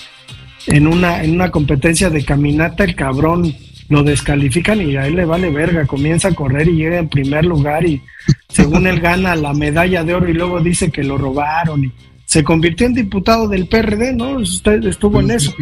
en 0.67 0.87
una, 0.87 1.23
en 1.23 1.33
una 1.33 1.51
competencia 1.51 2.11
de 2.11 2.25
caminata 2.25 2.85
el 2.85 2.95
cabrón 2.95 3.55
lo 3.89 4.05
descalifican 4.05 4.81
y 4.81 4.97
a 4.97 5.07
él 5.07 5.17
le 5.17 5.25
vale 5.25 5.51
verga, 5.51 5.85
comienza 5.85 6.29
a 6.29 6.35
correr 6.35 6.69
y 6.69 6.77
llega 6.77 6.99
en 6.99 7.09
primer 7.09 7.45
lugar 7.45 7.85
y 7.85 8.01
según 8.49 8.87
él 8.87 9.01
gana 9.01 9.35
la 9.35 9.53
medalla 9.53 10.05
de 10.05 10.15
oro 10.15 10.29
y 10.29 10.33
luego 10.33 10.61
dice 10.61 10.91
que 10.91 11.03
lo 11.03 11.19
robaron 11.19 11.85
y 11.85 11.93
se 12.25 12.45
convirtió 12.45 12.87
en 12.87 12.95
diputado 12.95 13.49
del 13.49 13.67
PRD, 13.67 14.13
¿no? 14.13 14.37
Usted 14.37 14.85
estuvo 14.85 15.19
en 15.19 15.33
eso. 15.33 15.53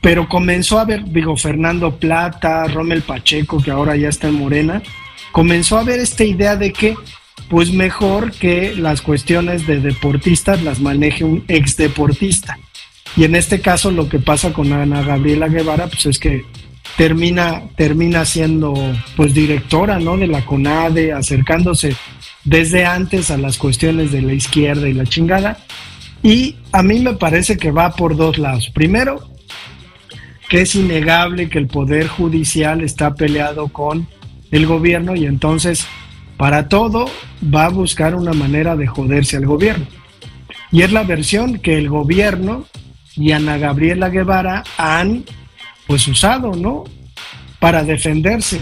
Pero 0.00 0.26
comenzó 0.26 0.78
a 0.78 0.86
ver, 0.86 1.04
digo, 1.04 1.36
Fernando 1.36 1.96
Plata, 1.96 2.64
Rommel 2.64 3.02
Pacheco, 3.02 3.62
que 3.62 3.70
ahora 3.70 3.94
ya 3.96 4.08
está 4.08 4.28
en 4.28 4.36
Morena, 4.36 4.82
comenzó 5.32 5.76
a 5.76 5.84
ver 5.84 6.00
esta 6.00 6.24
idea 6.24 6.56
de 6.56 6.72
que, 6.72 6.94
pues 7.50 7.72
mejor 7.72 8.32
que 8.32 8.74
las 8.74 9.02
cuestiones 9.02 9.66
de 9.66 9.80
deportistas 9.80 10.62
las 10.62 10.80
maneje 10.80 11.24
un 11.24 11.44
ex 11.48 11.76
deportista. 11.76 12.58
Y 13.16 13.24
en 13.24 13.34
este 13.34 13.60
caso 13.60 13.90
lo 13.90 14.08
que 14.08 14.18
pasa 14.18 14.52
con 14.52 14.72
Ana 14.72 15.02
Gabriela 15.02 15.48
Guevara, 15.48 15.86
pues 15.86 16.06
es 16.06 16.18
que 16.18 16.44
termina, 16.96 17.62
termina 17.76 18.24
siendo 18.24 18.74
pues 19.16 19.34
directora 19.34 19.98
¿no? 19.98 20.16
de 20.16 20.26
la 20.26 20.44
CONADE, 20.44 21.12
acercándose 21.12 21.96
desde 22.44 22.84
antes 22.84 23.30
a 23.30 23.38
las 23.38 23.58
cuestiones 23.58 24.12
de 24.12 24.22
la 24.22 24.34
izquierda 24.34 24.88
y 24.88 24.92
la 24.92 25.04
chingada. 25.04 25.58
Y 26.22 26.56
a 26.72 26.82
mí 26.82 27.00
me 27.00 27.14
parece 27.14 27.56
que 27.56 27.70
va 27.70 27.94
por 27.94 28.16
dos 28.16 28.38
lados. 28.38 28.70
Primero, 28.70 29.30
que 30.48 30.62
es 30.62 30.74
innegable 30.74 31.48
que 31.48 31.58
el 31.58 31.66
Poder 31.66 32.08
Judicial 32.08 32.80
está 32.82 33.14
peleado 33.14 33.68
con 33.68 34.08
el 34.50 34.66
gobierno 34.66 35.16
y 35.16 35.26
entonces 35.26 35.86
para 36.36 36.68
todo 36.68 37.06
va 37.42 37.66
a 37.66 37.70
buscar 37.70 38.14
una 38.14 38.32
manera 38.32 38.76
de 38.76 38.86
joderse 38.86 39.36
al 39.36 39.46
gobierno. 39.46 39.86
Y 40.70 40.82
es 40.82 40.92
la 40.92 41.04
versión 41.04 41.58
que 41.58 41.78
el 41.78 41.88
gobierno 41.88 42.66
y 43.16 43.32
Ana 43.32 43.58
Gabriela 43.58 44.10
Guevara 44.10 44.64
han 44.76 45.24
pues 45.86 46.06
usado, 46.08 46.54
¿no? 46.54 46.84
Para 47.58 47.84
defenderse. 47.84 48.60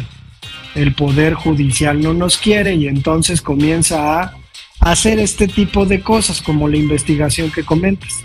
El 0.75 0.95
poder 0.95 1.35
judicial 1.35 2.01
no 2.01 2.15
nos 2.15 2.37
quiere 2.37 2.75
y 2.75 2.89
entonces 2.89 3.41
comienza 3.41 4.21
a 4.23 4.35
hacer 4.81 5.19
este 5.19 5.47
tipo 5.47 5.87
de 5.87 6.01
cosas 6.01 6.43
como 6.43 6.69
la 6.69 6.77
investigación 6.77 7.51
que 7.51 7.65
comentas. 7.65 8.25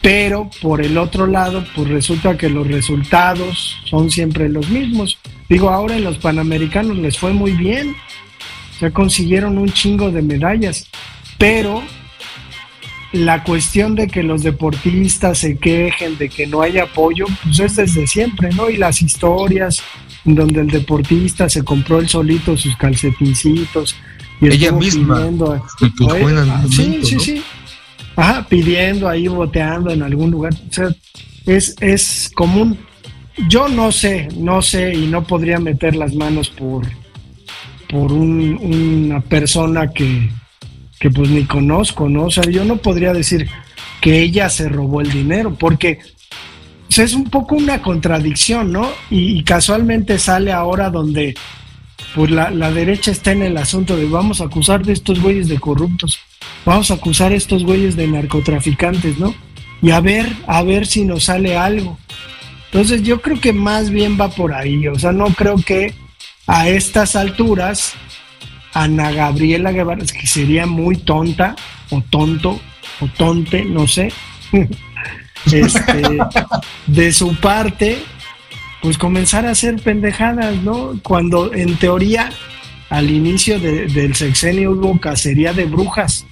Pero 0.00 0.48
por 0.62 0.80
el 0.80 0.98
otro 0.98 1.26
lado, 1.26 1.64
pues 1.74 1.88
resulta 1.88 2.36
que 2.36 2.48
los 2.48 2.66
resultados 2.66 3.76
son 3.84 4.10
siempre 4.10 4.48
los 4.48 4.68
mismos. 4.68 5.18
Digo, 5.48 5.70
ahora 5.70 5.96
en 5.96 6.04
los 6.04 6.18
Panamericanos 6.18 6.96
les 6.96 7.18
fue 7.18 7.32
muy 7.32 7.52
bien. 7.52 7.96
Se 8.78 8.92
consiguieron 8.92 9.58
un 9.58 9.70
chingo 9.70 10.12
de 10.12 10.22
medallas. 10.22 10.88
Pero 11.38 11.82
la 13.12 13.44
cuestión 13.44 13.94
de 13.94 14.08
que 14.08 14.22
los 14.22 14.42
deportistas 14.42 15.38
se 15.38 15.56
quejen 15.58 16.18
de 16.18 16.28
que 16.28 16.46
no 16.46 16.62
hay 16.62 16.78
apoyo, 16.78 17.26
pues 17.42 17.60
es 17.60 17.76
desde 17.76 18.06
siempre, 18.06 18.50
¿no? 18.52 18.68
Y 18.68 18.76
las 18.76 19.00
historias 19.02 19.82
donde 20.24 20.60
el 20.60 20.68
deportista 20.68 21.48
se 21.48 21.62
compró 21.62 22.00
el 22.00 22.08
solito 22.08 22.56
sus 22.56 22.76
calcetincitos 22.76 23.96
y 24.40 24.48
ella 24.48 24.72
misma 24.72 25.16
pidiendo, 25.16 25.52
ah, 25.52 26.64
sí, 26.68 27.00
sí, 27.02 27.18
sí. 27.18 27.42
Ajá, 28.16 28.46
pidiendo 28.48 29.08
ahí, 29.08 29.28
boteando 29.28 29.90
en 29.90 30.02
algún 30.02 30.30
lugar. 30.30 30.52
O 30.68 30.72
sea, 30.72 30.88
es, 31.46 31.76
es 31.80 32.30
común. 32.34 32.78
Yo 33.48 33.68
no 33.68 33.92
sé, 33.92 34.28
no 34.36 34.62
sé 34.62 34.94
y 34.94 35.06
no 35.06 35.24
podría 35.24 35.58
meter 35.58 35.94
las 35.94 36.14
manos 36.14 36.48
por, 36.48 36.86
por 37.88 38.12
un, 38.12 38.58
una 38.60 39.20
persona 39.20 39.90
que, 39.90 40.30
que 40.98 41.10
pues 41.10 41.28
ni 41.30 41.44
conozco, 41.44 42.08
¿no? 42.08 42.24
O 42.24 42.30
sea, 42.30 42.44
yo 42.44 42.64
no 42.64 42.76
podría 42.76 43.12
decir 43.12 43.48
que 44.00 44.20
ella 44.20 44.48
se 44.48 44.68
robó 44.68 45.00
el 45.00 45.10
dinero, 45.10 45.54
porque 45.54 45.98
es 46.96 47.14
un 47.14 47.24
poco 47.24 47.56
una 47.56 47.82
contradicción, 47.82 48.72
¿no? 48.72 48.88
Y, 49.10 49.42
casualmente 49.44 50.18
sale 50.18 50.52
ahora 50.52 50.90
donde 50.90 51.34
pues 52.14 52.30
la, 52.30 52.50
la, 52.50 52.70
derecha 52.70 53.10
está 53.10 53.32
en 53.32 53.42
el 53.42 53.56
asunto 53.58 53.96
de 53.96 54.06
vamos 54.06 54.40
a 54.40 54.44
acusar 54.44 54.84
de 54.84 54.94
estos 54.94 55.20
güeyes 55.20 55.48
de 55.48 55.58
corruptos, 55.58 56.18
vamos 56.64 56.90
a 56.90 56.94
acusar 56.94 57.32
a 57.32 57.34
estos 57.34 57.64
güeyes 57.64 57.96
de 57.96 58.06
narcotraficantes, 58.06 59.18
¿no? 59.18 59.34
Y 59.82 59.90
a 59.90 60.00
ver, 60.00 60.32
a 60.46 60.62
ver 60.62 60.86
si 60.86 61.04
nos 61.04 61.24
sale 61.24 61.56
algo. 61.56 61.98
Entonces 62.66 63.02
yo 63.02 63.20
creo 63.20 63.40
que 63.40 63.52
más 63.52 63.90
bien 63.90 64.18
va 64.18 64.28
por 64.30 64.54
ahí, 64.54 64.88
o 64.88 64.98
sea, 64.98 65.12
no 65.12 65.26
creo 65.26 65.56
que 65.56 65.94
a 66.46 66.68
estas 66.68 67.16
alturas 67.16 67.94
Ana 68.76 69.10
Gabriela 69.10 69.72
Guevara, 69.72 70.04
que 70.04 70.26
sería 70.26 70.66
muy 70.66 70.98
tonta 70.98 71.56
o 71.88 72.02
tonto 72.02 72.60
o 73.00 73.08
tonte, 73.16 73.64
no 73.64 73.86
sé, 73.86 74.12
este, 75.46 76.02
de 76.86 77.12
su 77.12 77.34
parte, 77.36 77.98
pues 78.82 78.98
comenzar 78.98 79.46
a 79.46 79.52
hacer 79.52 79.76
pendejadas, 79.76 80.62
¿no? 80.62 81.00
Cuando 81.02 81.54
en 81.54 81.76
teoría 81.76 82.30
al 82.90 83.10
inicio 83.10 83.58
del 83.58 84.14
sexenio 84.14 84.72
hubo 84.72 85.00
cacería 85.00 85.54
de 85.54 85.64
brujas. 85.64 86.26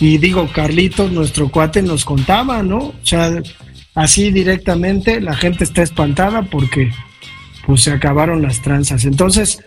Y 0.00 0.16
digo, 0.16 0.48
Carlitos, 0.50 1.12
nuestro 1.12 1.50
cuate, 1.50 1.82
nos 1.82 2.06
contaba, 2.06 2.62
¿no? 2.62 2.78
O 2.78 2.94
sea, 3.02 3.42
así 3.94 4.30
directamente 4.30 5.20
la 5.20 5.34
gente 5.34 5.64
está 5.64 5.82
espantada 5.82 6.42
porque 6.42 6.92
pues 7.66 7.82
se 7.82 7.92
acabaron 7.92 8.40
las 8.40 8.62
tranzas. 8.62 9.04
Entonces, 9.04 9.60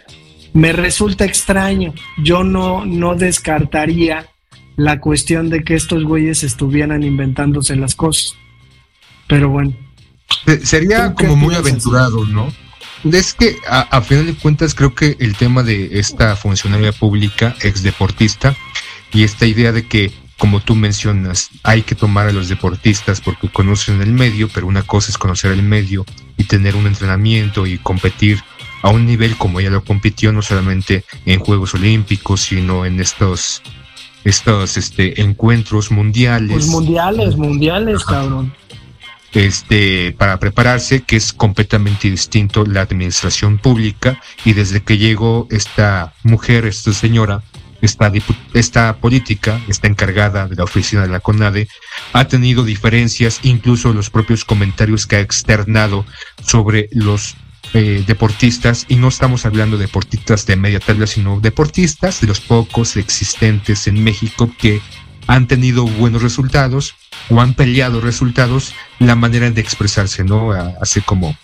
me 0.53 0.73
resulta 0.73 1.25
extraño. 1.25 1.93
Yo 2.17 2.43
no, 2.43 2.85
no 2.85 3.15
descartaría 3.15 4.29
la 4.75 4.99
cuestión 4.99 5.49
de 5.49 5.63
que 5.63 5.75
estos 5.75 6.03
güeyes 6.03 6.43
estuvieran 6.43 7.03
inventándose 7.03 7.75
las 7.75 7.95
cosas. 7.95 8.35
Pero 9.27 9.49
bueno. 9.49 9.75
Sería 10.63 11.13
como 11.13 11.35
muy 11.35 11.55
aventurado, 11.55 12.25
¿no? 12.25 12.51
Es 13.11 13.33
que 13.33 13.57
a, 13.67 14.01
final 14.01 14.27
de 14.27 14.35
cuentas 14.35 14.75
creo 14.75 14.93
que 14.93 15.17
el 15.19 15.35
tema 15.35 15.63
de 15.63 15.99
esta 15.99 16.35
funcionaria 16.35 16.91
pública, 16.91 17.55
ex 17.61 17.81
deportista, 17.81 18.55
y 19.11 19.23
esta 19.23 19.45
idea 19.45 19.71
de 19.71 19.87
que, 19.87 20.11
como 20.37 20.59
tú 20.61 20.75
mencionas, 20.75 21.49
hay 21.63 21.81
que 21.81 21.95
tomar 21.95 22.27
a 22.27 22.31
los 22.31 22.47
deportistas 22.47 23.19
porque 23.19 23.49
conocen 23.49 24.01
el 24.01 24.11
medio, 24.11 24.49
pero 24.49 24.67
una 24.67 24.83
cosa 24.83 25.09
es 25.09 25.17
conocer 25.17 25.51
el 25.51 25.63
medio 25.63 26.05
y 26.37 26.43
tener 26.43 26.75
un 26.75 26.85
entrenamiento 26.85 27.65
y 27.65 27.77
competir 27.77 28.43
a 28.81 28.89
un 28.89 29.05
nivel 29.05 29.37
como 29.37 29.59
ella 29.59 29.69
lo 29.69 29.83
compitió 29.83 30.31
no 30.31 30.41
solamente 30.41 31.03
en 31.25 31.39
Juegos 31.39 31.73
Olímpicos, 31.73 32.41
sino 32.41 32.85
en 32.85 32.99
estos 32.99 33.61
estos 34.23 34.77
este 34.77 35.21
encuentros 35.21 35.91
mundiales. 35.91 36.51
Pues 36.51 36.67
mundiales, 36.67 37.35
mundiales, 37.35 38.03
cabrón. 38.03 38.53
Este, 39.33 40.13
para 40.17 40.39
prepararse, 40.39 41.01
que 41.01 41.15
es 41.15 41.31
completamente 41.31 42.09
distinto 42.09 42.65
la 42.65 42.81
administración 42.81 43.57
pública, 43.57 44.19
y 44.43 44.53
desde 44.53 44.81
que 44.81 44.97
llegó 44.97 45.47
esta 45.49 46.13
mujer, 46.23 46.65
esta 46.65 46.91
señora, 46.91 47.41
esta, 47.81 48.11
esta 48.53 48.97
política, 48.97 49.61
esta 49.69 49.87
encargada 49.87 50.47
de 50.47 50.55
la 50.57 50.65
oficina 50.65 51.03
de 51.03 51.07
la 51.07 51.21
CONADE, 51.21 51.69
ha 52.11 52.25
tenido 52.25 52.65
diferencias, 52.65 53.39
incluso 53.43 53.93
los 53.93 54.09
propios 54.09 54.43
comentarios 54.43 55.07
que 55.07 55.15
ha 55.15 55.21
externado 55.21 56.05
sobre 56.45 56.89
los 56.91 57.35
eh, 57.73 58.03
deportistas, 58.05 58.85
y 58.89 58.95
no 58.95 59.07
estamos 59.07 59.45
hablando 59.45 59.77
de 59.77 59.85
deportistas 59.85 60.45
de 60.45 60.55
media 60.55 60.79
tabla, 60.79 61.07
sino 61.07 61.39
deportistas 61.39 62.21
de 62.21 62.27
los 62.27 62.39
pocos 62.39 62.97
existentes 62.97 63.87
en 63.87 64.03
México 64.03 64.51
que 64.57 64.81
han 65.27 65.47
tenido 65.47 65.85
buenos 65.85 66.21
resultados 66.21 66.95
o 67.29 67.39
han 67.39 67.53
peleado 67.53 68.01
resultados, 68.01 68.73
la 68.99 69.15
manera 69.15 69.49
de 69.49 69.61
expresarse, 69.61 70.23
¿no? 70.23 70.51
Hace 70.81 71.01
como 71.01 71.37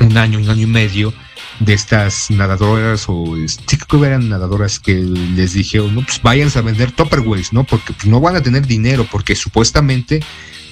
un 0.00 0.16
año, 0.16 0.38
un 0.38 0.50
año 0.50 0.62
y 0.62 0.66
medio, 0.66 1.14
de 1.60 1.72
estas 1.72 2.30
nadadoras 2.30 3.04
o 3.08 3.36
sí 3.46 3.78
que 3.78 3.96
eran 3.98 4.28
nadadoras 4.28 4.80
que 4.80 4.94
les 4.94 5.54
dije, 5.54 5.78
no, 5.78 6.02
pues 6.02 6.20
váyanse 6.22 6.58
a 6.58 6.62
vender 6.62 6.92
Tupperwares, 6.92 7.52
¿no? 7.52 7.64
Porque 7.64 7.92
pues, 7.92 8.06
no 8.06 8.20
van 8.20 8.36
a 8.36 8.42
tener 8.42 8.66
dinero, 8.66 9.06
porque 9.10 9.36
supuestamente 9.36 10.22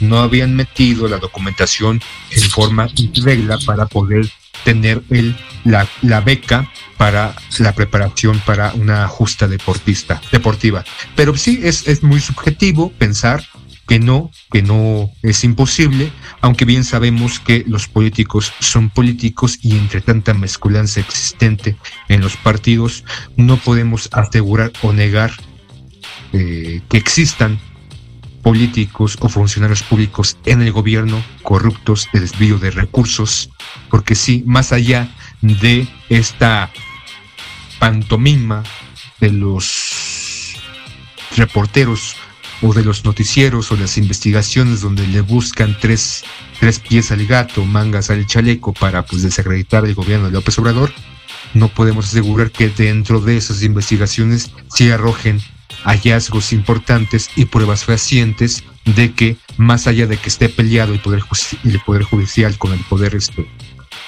no 0.00 0.18
habían 0.18 0.54
metido 0.54 1.06
la 1.08 1.18
documentación 1.18 2.02
en 2.30 2.42
forma 2.50 2.88
regla 3.22 3.58
para 3.64 3.86
poder 3.86 4.28
tener 4.64 5.02
el, 5.10 5.36
la, 5.64 5.88
la, 6.02 6.20
beca 6.20 6.70
para 6.96 7.34
la 7.58 7.72
preparación 7.72 8.40
para 8.40 8.72
una 8.74 9.08
justa 9.08 9.48
deportista, 9.48 10.20
deportiva. 10.30 10.84
Pero 11.16 11.36
sí 11.36 11.60
es, 11.62 12.02
muy 12.02 12.20
subjetivo 12.20 12.92
pensar 12.92 13.42
que 13.88 13.98
no, 13.98 14.30
que 14.50 14.62
no 14.62 15.10
es 15.22 15.44
imposible, 15.44 16.12
aunque 16.40 16.64
bien 16.64 16.84
sabemos 16.84 17.40
que 17.40 17.64
los 17.66 17.88
políticos 17.88 18.52
son 18.60 18.90
políticos 18.90 19.58
y 19.60 19.76
entre 19.76 20.00
tanta 20.00 20.34
mezculancia 20.34 21.00
existente 21.00 21.76
en 22.08 22.20
los 22.20 22.36
partidos, 22.36 23.04
no 23.36 23.56
podemos 23.56 24.08
asegurar 24.12 24.72
o 24.82 24.92
negar 24.92 25.32
eh, 26.32 26.80
que 26.88 26.96
existan 26.96 27.58
políticos 28.42 29.16
o 29.20 29.28
funcionarios 29.28 29.82
públicos 29.82 30.36
en 30.44 30.62
el 30.62 30.72
gobierno 30.72 31.22
corruptos 31.42 32.08
de 32.12 32.20
desvío 32.20 32.58
de 32.58 32.70
recursos, 32.70 33.50
porque 33.88 34.14
sí, 34.14 34.42
más 34.46 34.72
allá 34.72 35.08
de 35.40 35.86
esta 36.08 36.70
pantomima 37.78 38.62
de 39.20 39.30
los 39.30 40.56
reporteros 41.36 42.16
o 42.62 42.72
de 42.72 42.84
los 42.84 43.04
noticieros 43.04 43.72
o 43.72 43.76
las 43.76 43.98
investigaciones 43.98 44.80
donde 44.80 45.06
le 45.06 45.20
buscan 45.20 45.76
tres, 45.80 46.24
tres 46.60 46.78
pies 46.78 47.10
al 47.10 47.26
gato, 47.26 47.64
mangas 47.64 48.10
al 48.10 48.26
chaleco 48.26 48.72
para 48.72 49.04
pues 49.04 49.22
desacreditar 49.22 49.84
el 49.84 49.94
gobierno 49.94 50.26
de 50.26 50.32
López 50.32 50.58
Obrador, 50.58 50.92
no 51.54 51.68
podemos 51.68 52.06
asegurar 52.06 52.50
que 52.50 52.68
dentro 52.68 53.20
de 53.20 53.36
esas 53.36 53.62
investigaciones 53.62 54.52
se 54.68 54.92
arrojen 54.92 55.40
hallazgos 55.84 56.52
importantes 56.52 57.30
y 57.36 57.46
pruebas 57.46 57.84
fehacientes 57.84 58.64
de 58.84 59.12
que 59.12 59.36
más 59.56 59.86
allá 59.86 60.06
de 60.06 60.16
que 60.16 60.28
esté 60.28 60.48
peleado 60.48 60.92
el 60.92 61.00
poder, 61.00 61.22
el 61.64 61.80
poder 61.80 62.02
judicial 62.02 62.58
con 62.58 62.72
el 62.72 62.80
poder 62.80 63.14
este, 63.14 63.46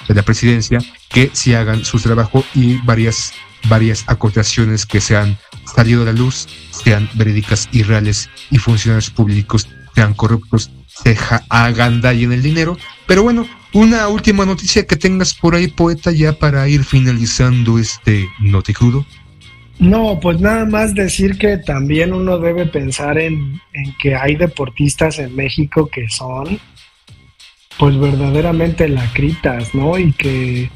de 0.07 0.13
la 0.13 0.23
presidencia, 0.23 0.79
que 1.09 1.29
se 1.33 1.55
hagan 1.55 1.85
su 1.85 1.99
trabajo 1.99 2.43
y 2.53 2.77
varias 2.77 3.33
varias 3.67 4.03
acotaciones 4.07 4.85
que 4.85 5.01
se 5.01 5.15
han 5.15 5.37
salido 5.65 6.03
a 6.03 6.05
la 6.05 6.11
luz 6.11 6.47
sean 6.69 7.09
verídicas 7.13 7.67
y 7.71 7.83
reales 7.83 8.29
y 8.51 8.57
funcionarios 8.57 9.09
públicos 9.09 9.67
sean 9.95 10.13
corruptos, 10.13 10.71
se 10.87 11.17
en 11.49 12.31
el 12.31 12.43
dinero. 12.43 12.77
Pero 13.07 13.23
bueno, 13.23 13.47
una 13.73 14.07
última 14.07 14.45
noticia 14.45 14.85
que 14.85 14.97
tengas 14.97 15.33
por 15.33 15.55
ahí, 15.55 15.67
poeta, 15.67 16.11
ya 16.11 16.33
para 16.33 16.67
ir 16.67 16.83
finalizando 16.83 17.79
este 17.79 18.27
noticrudo. 18.39 19.05
No, 19.79 20.19
pues 20.21 20.39
nada 20.39 20.65
más 20.65 20.93
decir 20.93 21.37
que 21.37 21.57
también 21.57 22.13
uno 22.13 22.39
debe 22.39 22.65
pensar 22.65 23.17
en, 23.17 23.61
en 23.73 23.95
que 24.01 24.15
hay 24.15 24.35
deportistas 24.35 25.19
en 25.19 25.35
México 25.35 25.87
que 25.87 26.07
son 26.09 26.59
pues 27.77 27.97
verdaderamente 27.99 28.87
lacritas, 28.87 29.73
¿no? 29.75 29.97
Y 29.97 30.13
que 30.13 30.69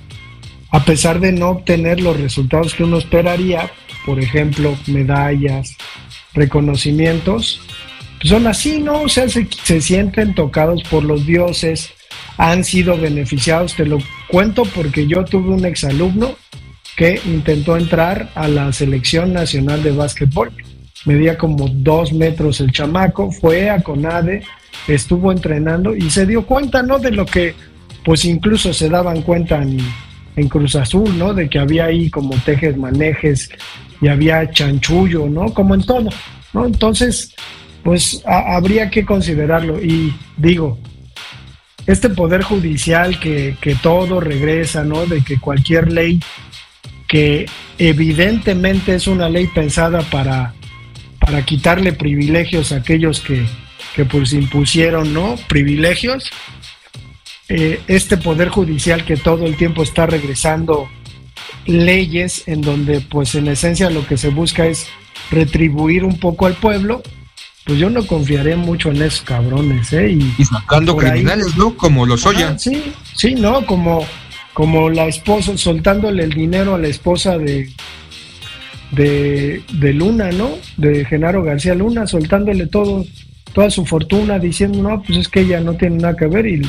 a 0.71 0.83
pesar 0.83 1.19
de 1.19 1.31
no 1.31 1.49
obtener 1.49 2.01
los 2.01 2.19
resultados 2.19 2.73
que 2.73 2.83
uno 2.83 2.97
esperaría, 2.97 3.71
por 4.05 4.19
ejemplo, 4.19 4.77
medallas, 4.87 5.75
reconocimientos, 6.33 7.61
pues 8.19 8.29
son 8.29 8.47
así, 8.47 8.79
¿no? 8.79 9.01
O 9.03 9.09
sea, 9.09 9.27
se, 9.29 9.47
sienten 9.81 10.35
tocados 10.35 10.83
por 10.83 11.03
los 11.03 11.25
dioses, 11.25 11.91
han 12.37 12.63
sido 12.63 12.97
beneficiados, 12.97 13.75
te 13.75 13.85
lo 13.85 13.97
cuento 14.27 14.63
porque 14.63 15.07
yo 15.07 15.23
tuve 15.23 15.49
un 15.49 15.65
exalumno 15.65 16.35
que 16.99 17.17
intentó 17.23 17.77
entrar 17.77 18.29
a 18.35 18.49
la 18.49 18.73
selección 18.73 19.31
nacional 19.31 19.81
de 19.81 19.91
básquetbol. 19.91 20.51
Medía 21.05 21.37
como 21.37 21.69
dos 21.69 22.11
metros 22.11 22.59
el 22.59 22.73
chamaco, 22.73 23.31
fue 23.31 23.69
a 23.69 23.81
CONADE, 23.81 24.43
estuvo 24.85 25.31
entrenando 25.31 25.95
y 25.95 26.09
se 26.09 26.25
dio 26.25 26.45
cuenta, 26.45 26.83
¿no? 26.83 26.99
De 26.99 27.11
lo 27.11 27.25
que 27.25 27.55
pues 28.03 28.25
incluso 28.25 28.73
se 28.73 28.89
daban 28.89 29.21
cuenta 29.21 29.63
en, 29.63 29.79
Cruz 30.49 30.75
Azul, 30.75 31.17
¿no? 31.17 31.33
De 31.33 31.47
que 31.47 31.57
había 31.57 31.85
ahí 31.85 32.09
como 32.09 32.35
tejes 32.43 32.75
manejes 32.75 33.49
y 34.01 34.09
había 34.09 34.51
chanchullo, 34.51 35.29
¿no? 35.29 35.53
Como 35.53 35.75
en 35.75 35.83
todo, 35.83 36.09
¿no? 36.51 36.65
Entonces, 36.65 37.33
pues 37.81 38.21
habría 38.25 38.89
que 38.89 39.05
considerarlo. 39.05 39.81
Y 39.81 40.13
digo, 40.35 40.77
este 41.87 42.09
poder 42.09 42.41
judicial 42.41 43.21
que, 43.21 43.55
que 43.61 43.75
todo 43.75 44.19
regresa, 44.19 44.83
¿no? 44.83 45.05
De 45.05 45.21
que 45.21 45.39
cualquier 45.39 45.93
ley 45.93 46.19
que 47.09 47.47
evidentemente 47.79 48.93
es 48.93 49.07
una 49.07 49.27
ley 49.27 49.47
pensada 49.47 50.01
para, 50.03 50.53
para 51.19 51.43
quitarle 51.43 51.91
privilegios 51.91 52.71
a 52.71 52.77
aquellos 52.77 53.19
que, 53.19 53.45
que 53.95 54.05
pues 54.05 54.31
impusieron, 54.31 55.11
¿no? 55.11 55.35
Privilegios, 55.47 56.29
eh, 57.49 57.81
este 57.87 58.15
poder 58.15 58.49
judicial 58.49 59.03
que 59.05 59.17
todo 59.17 59.47
el 59.47 59.57
tiempo 59.57 59.81
está 59.81 60.05
regresando 60.05 60.87
leyes 61.65 62.43
en 62.47 62.61
donde 62.61 63.01
pues 63.01 63.33
en 63.33 63.47
esencia 63.47 63.89
lo 63.89 64.05
que 64.05 64.17
se 64.17 64.29
busca 64.29 64.67
es 64.67 64.87
retribuir 65.31 66.05
un 66.05 66.19
poco 66.19 66.45
al 66.45 66.53
pueblo, 66.53 67.01
pues 67.65 67.79
yo 67.79 67.89
no 67.89 68.05
confiaré 68.05 68.55
mucho 68.55 68.91
en 68.91 69.01
esos 69.01 69.21
cabrones, 69.21 69.91
¿eh? 69.93 70.11
Y, 70.11 70.45
sacando 70.45 70.95
criminales, 70.95 71.57
¿no? 71.57 71.75
Como 71.75 72.05
los 72.05 72.23
Oya. 72.27 72.57
sí, 72.59 72.93
sí, 73.15 73.33
¿no? 73.33 73.65
Como, 73.65 74.05
como 74.53 74.89
la 74.89 75.07
esposa, 75.07 75.57
soltándole 75.57 76.23
el 76.23 76.33
dinero 76.33 76.75
a 76.75 76.79
la 76.79 76.87
esposa 76.87 77.37
de, 77.37 77.69
de, 78.91 79.61
de 79.73 79.93
Luna, 79.93 80.31
¿no? 80.31 80.51
De 80.77 81.05
Genaro 81.05 81.43
García 81.43 81.75
Luna, 81.75 82.07
soltándole 82.07 82.67
todo, 82.67 83.05
toda 83.53 83.69
su 83.69 83.85
fortuna, 83.85 84.39
diciendo, 84.39 84.81
no, 84.81 85.01
pues 85.03 85.19
es 85.19 85.27
que 85.29 85.41
ella 85.41 85.59
no 85.59 85.75
tiene 85.75 85.97
nada 85.97 86.15
que 86.15 86.27
ver 86.27 86.47
y 86.47 86.61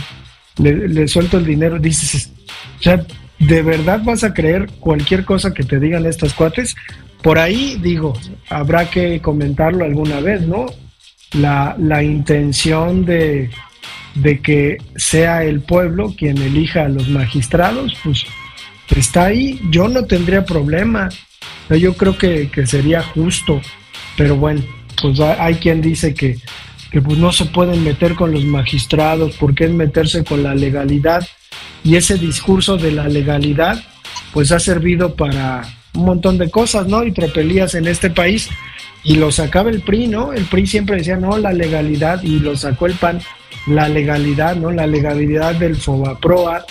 le, 0.58 1.08
suelto 1.08 1.38
el 1.38 1.46
dinero, 1.46 1.78
dices, 1.78 2.32
o 2.78 2.82
sea, 2.82 3.04
¿de 3.38 3.62
verdad 3.62 4.00
vas 4.04 4.24
a 4.24 4.34
creer 4.34 4.68
cualquier 4.78 5.24
cosa 5.24 5.52
que 5.54 5.62
te 5.62 5.80
digan 5.80 6.06
estas 6.06 6.34
cuates? 6.34 6.76
Por 7.22 7.38
ahí, 7.38 7.78
digo, 7.82 8.14
habrá 8.48 8.88
que 8.88 9.20
comentarlo 9.20 9.84
alguna 9.84 10.20
vez, 10.20 10.42
¿no? 10.46 10.66
La, 11.32 11.76
la 11.78 12.02
intención 12.02 13.04
de, 13.04 13.50
de 14.14 14.40
que 14.40 14.78
sea 14.96 15.44
el 15.44 15.60
pueblo 15.60 16.14
quien 16.16 16.38
elija 16.38 16.84
a 16.84 16.88
los 16.88 17.08
magistrados, 17.08 17.96
pues 18.02 18.24
está 18.94 19.26
ahí. 19.26 19.60
Yo 19.70 19.88
no 19.88 20.04
tendría 20.04 20.44
problema. 20.44 21.08
Yo 21.68 21.94
creo 21.94 22.18
que, 22.18 22.50
que 22.50 22.66
sería 22.66 23.02
justo. 23.02 23.60
Pero 24.16 24.36
bueno, 24.36 24.62
pues 25.00 25.20
hay 25.20 25.54
quien 25.54 25.80
dice 25.80 26.14
que 26.14 26.38
que 26.90 27.00
pues 27.00 27.18
no 27.18 27.32
se 27.32 27.46
pueden 27.46 27.84
meter 27.84 28.14
con 28.14 28.32
los 28.32 28.44
magistrados 28.44 29.36
porque 29.38 29.64
es 29.64 29.70
meterse 29.70 30.24
con 30.24 30.42
la 30.42 30.54
legalidad 30.54 31.26
y 31.84 31.96
ese 31.96 32.18
discurso 32.18 32.76
de 32.76 32.92
la 32.92 33.08
legalidad 33.08 33.82
pues 34.32 34.52
ha 34.52 34.58
servido 34.58 35.14
para 35.14 35.62
un 35.94 36.04
montón 36.04 36.38
de 36.38 36.50
cosas, 36.50 36.86
¿no? 36.86 37.04
Y 37.04 37.12
tropelías 37.12 37.74
en 37.74 37.86
este 37.86 38.10
país 38.10 38.48
y 39.02 39.16
lo 39.16 39.32
sacaba 39.32 39.70
el 39.70 39.80
PRI, 39.80 40.08
¿no? 40.08 40.32
El 40.32 40.44
PRI 40.44 40.66
siempre 40.66 40.96
decía, 40.96 41.16
no, 41.16 41.36
la 41.38 41.52
legalidad 41.52 42.22
y 42.22 42.38
lo 42.38 42.56
sacó 42.56 42.86
el 42.86 42.94
PAN, 42.94 43.20
la 43.70 43.88
legalidad, 43.88 44.56
¿no? 44.56 44.70
La 44.70 44.86
legalidad 44.86 45.54
del 45.54 45.76
FOBAPROA, 45.76 46.64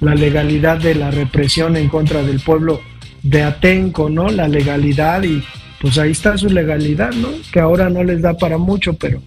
la 0.00 0.14
legalidad 0.14 0.78
de 0.78 0.94
la 0.94 1.10
represión 1.10 1.76
en 1.76 1.88
contra 1.88 2.22
del 2.22 2.40
pueblo 2.40 2.80
de 3.22 3.42
Atenco, 3.42 4.08
¿no? 4.08 4.28
La 4.28 4.48
legalidad 4.48 5.22
y 5.22 5.42
pues 5.80 5.98
ahí 5.98 6.12
está 6.12 6.36
su 6.38 6.48
legalidad, 6.48 7.12
¿no? 7.12 7.28
Que 7.52 7.60
ahora 7.60 7.88
no 7.90 8.02
les 8.02 8.22
da 8.22 8.34
para 8.34 8.58
mucho, 8.58 8.94
pero 8.94 9.22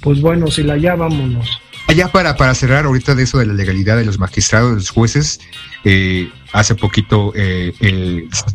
pues 0.00 0.20
bueno, 0.20 0.48
si 0.48 0.62
la 0.62 0.76
ya 0.76 0.94
vámonos. 0.94 1.48
Allá 1.88 2.08
para, 2.08 2.36
para 2.36 2.54
cerrar 2.54 2.84
ahorita 2.84 3.14
de 3.14 3.22
eso 3.22 3.38
de 3.38 3.46
la 3.46 3.52
legalidad 3.52 3.96
de 3.96 4.04
los 4.04 4.18
magistrados, 4.18 4.70
de 4.70 4.76
los 4.76 4.90
jueces, 4.90 5.40
eh, 5.84 6.28
hace 6.52 6.74
poquito 6.74 7.32
eh, 7.36 7.72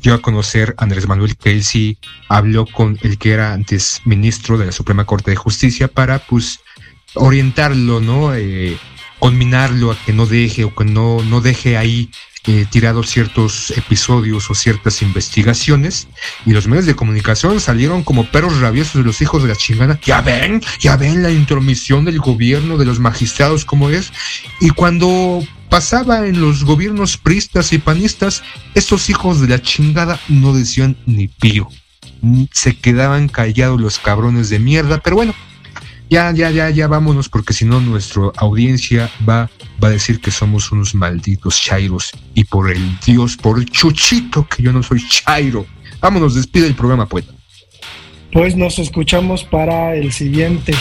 dio 0.01 0.13
a 0.13 0.21
conocer 0.21 0.75
Andrés 0.77 1.07
Manuel 1.07 1.37
sí 1.61 1.97
habló 2.27 2.65
con 2.65 2.99
el 3.03 3.17
que 3.17 3.31
era 3.31 3.53
antes 3.53 4.01
ministro 4.03 4.57
de 4.57 4.65
la 4.65 4.71
Suprema 4.73 5.05
Corte 5.05 5.31
de 5.31 5.37
Justicia 5.37 5.87
para 5.87 6.19
pues 6.19 6.59
orientarlo, 7.15 7.99
¿no? 7.99 8.33
Eh, 8.35 8.77
conminarlo 9.19 9.91
a 9.91 9.97
que 10.03 10.13
no 10.13 10.25
deje 10.25 10.63
o 10.63 10.73
que 10.73 10.85
no, 10.85 11.21
no 11.23 11.41
deje 11.41 11.77
ahí 11.77 12.09
eh, 12.47 12.65
tirado 12.67 13.03
ciertos 13.03 13.69
episodios 13.77 14.49
o 14.49 14.55
ciertas 14.55 15.03
investigaciones 15.03 16.07
y 16.43 16.53
los 16.53 16.67
medios 16.67 16.87
de 16.87 16.95
comunicación 16.95 17.59
salieron 17.59 18.03
como 18.03 18.25
perros 18.25 18.59
rabiosos 18.59 18.95
de 18.95 19.03
los 19.03 19.21
hijos 19.21 19.43
de 19.43 19.49
la 19.49 19.55
chingada. 19.55 19.99
Ya 20.03 20.21
ven, 20.21 20.59
ya 20.79 20.97
ven 20.97 21.21
la 21.21 21.29
intromisión 21.29 22.03
del 22.03 22.17
gobierno, 22.17 22.79
de 22.79 22.85
los 22.85 22.99
magistrados 22.99 23.63
como 23.63 23.91
es. 23.91 24.11
Y 24.59 24.71
cuando 24.71 25.43
pasaba 25.69 26.25
en 26.25 26.41
los 26.41 26.63
gobiernos 26.63 27.15
pristas 27.17 27.73
y 27.73 27.77
panistas, 27.77 28.41
estos 28.73 29.11
hijos 29.11 29.39
de 29.39 29.47
la 29.47 29.61
chingada 29.61 30.19
no 30.27 30.53
decían 30.53 30.97
ni 31.05 31.27
pío. 31.27 31.67
Se 32.51 32.75
quedaban 32.75 33.27
callados 33.27 33.79
los 33.79 33.99
cabrones 33.99 34.49
de 34.49 34.57
mierda, 34.57 34.97
pero 34.97 35.15
bueno, 35.15 35.35
ya, 36.11 36.33
ya, 36.33 36.51
ya, 36.51 36.69
ya 36.69 36.87
vámonos, 36.89 37.29
porque 37.29 37.53
si 37.53 37.63
no 37.63 37.79
nuestra 37.79 38.23
audiencia 38.35 39.09
va, 39.27 39.49
va 39.81 39.87
a 39.87 39.91
decir 39.91 40.19
que 40.19 40.29
somos 40.29 40.69
unos 40.73 40.93
malditos 40.93 41.57
chairos. 41.61 42.11
Y 42.33 42.43
por 42.43 42.69
el 42.69 42.99
Dios, 42.99 43.37
por 43.37 43.57
el 43.57 43.65
chuchito, 43.69 44.45
que 44.45 44.61
yo 44.61 44.73
no 44.73 44.83
soy 44.83 45.01
chairo. 45.07 45.65
Vámonos, 46.01 46.35
despide 46.35 46.67
el 46.67 46.75
programa, 46.75 47.07
poeta. 47.07 47.31
Pues 48.33 48.57
nos 48.57 48.77
escuchamos 48.77 49.45
para 49.45 49.95
el 49.95 50.11
siguiente. 50.11 50.73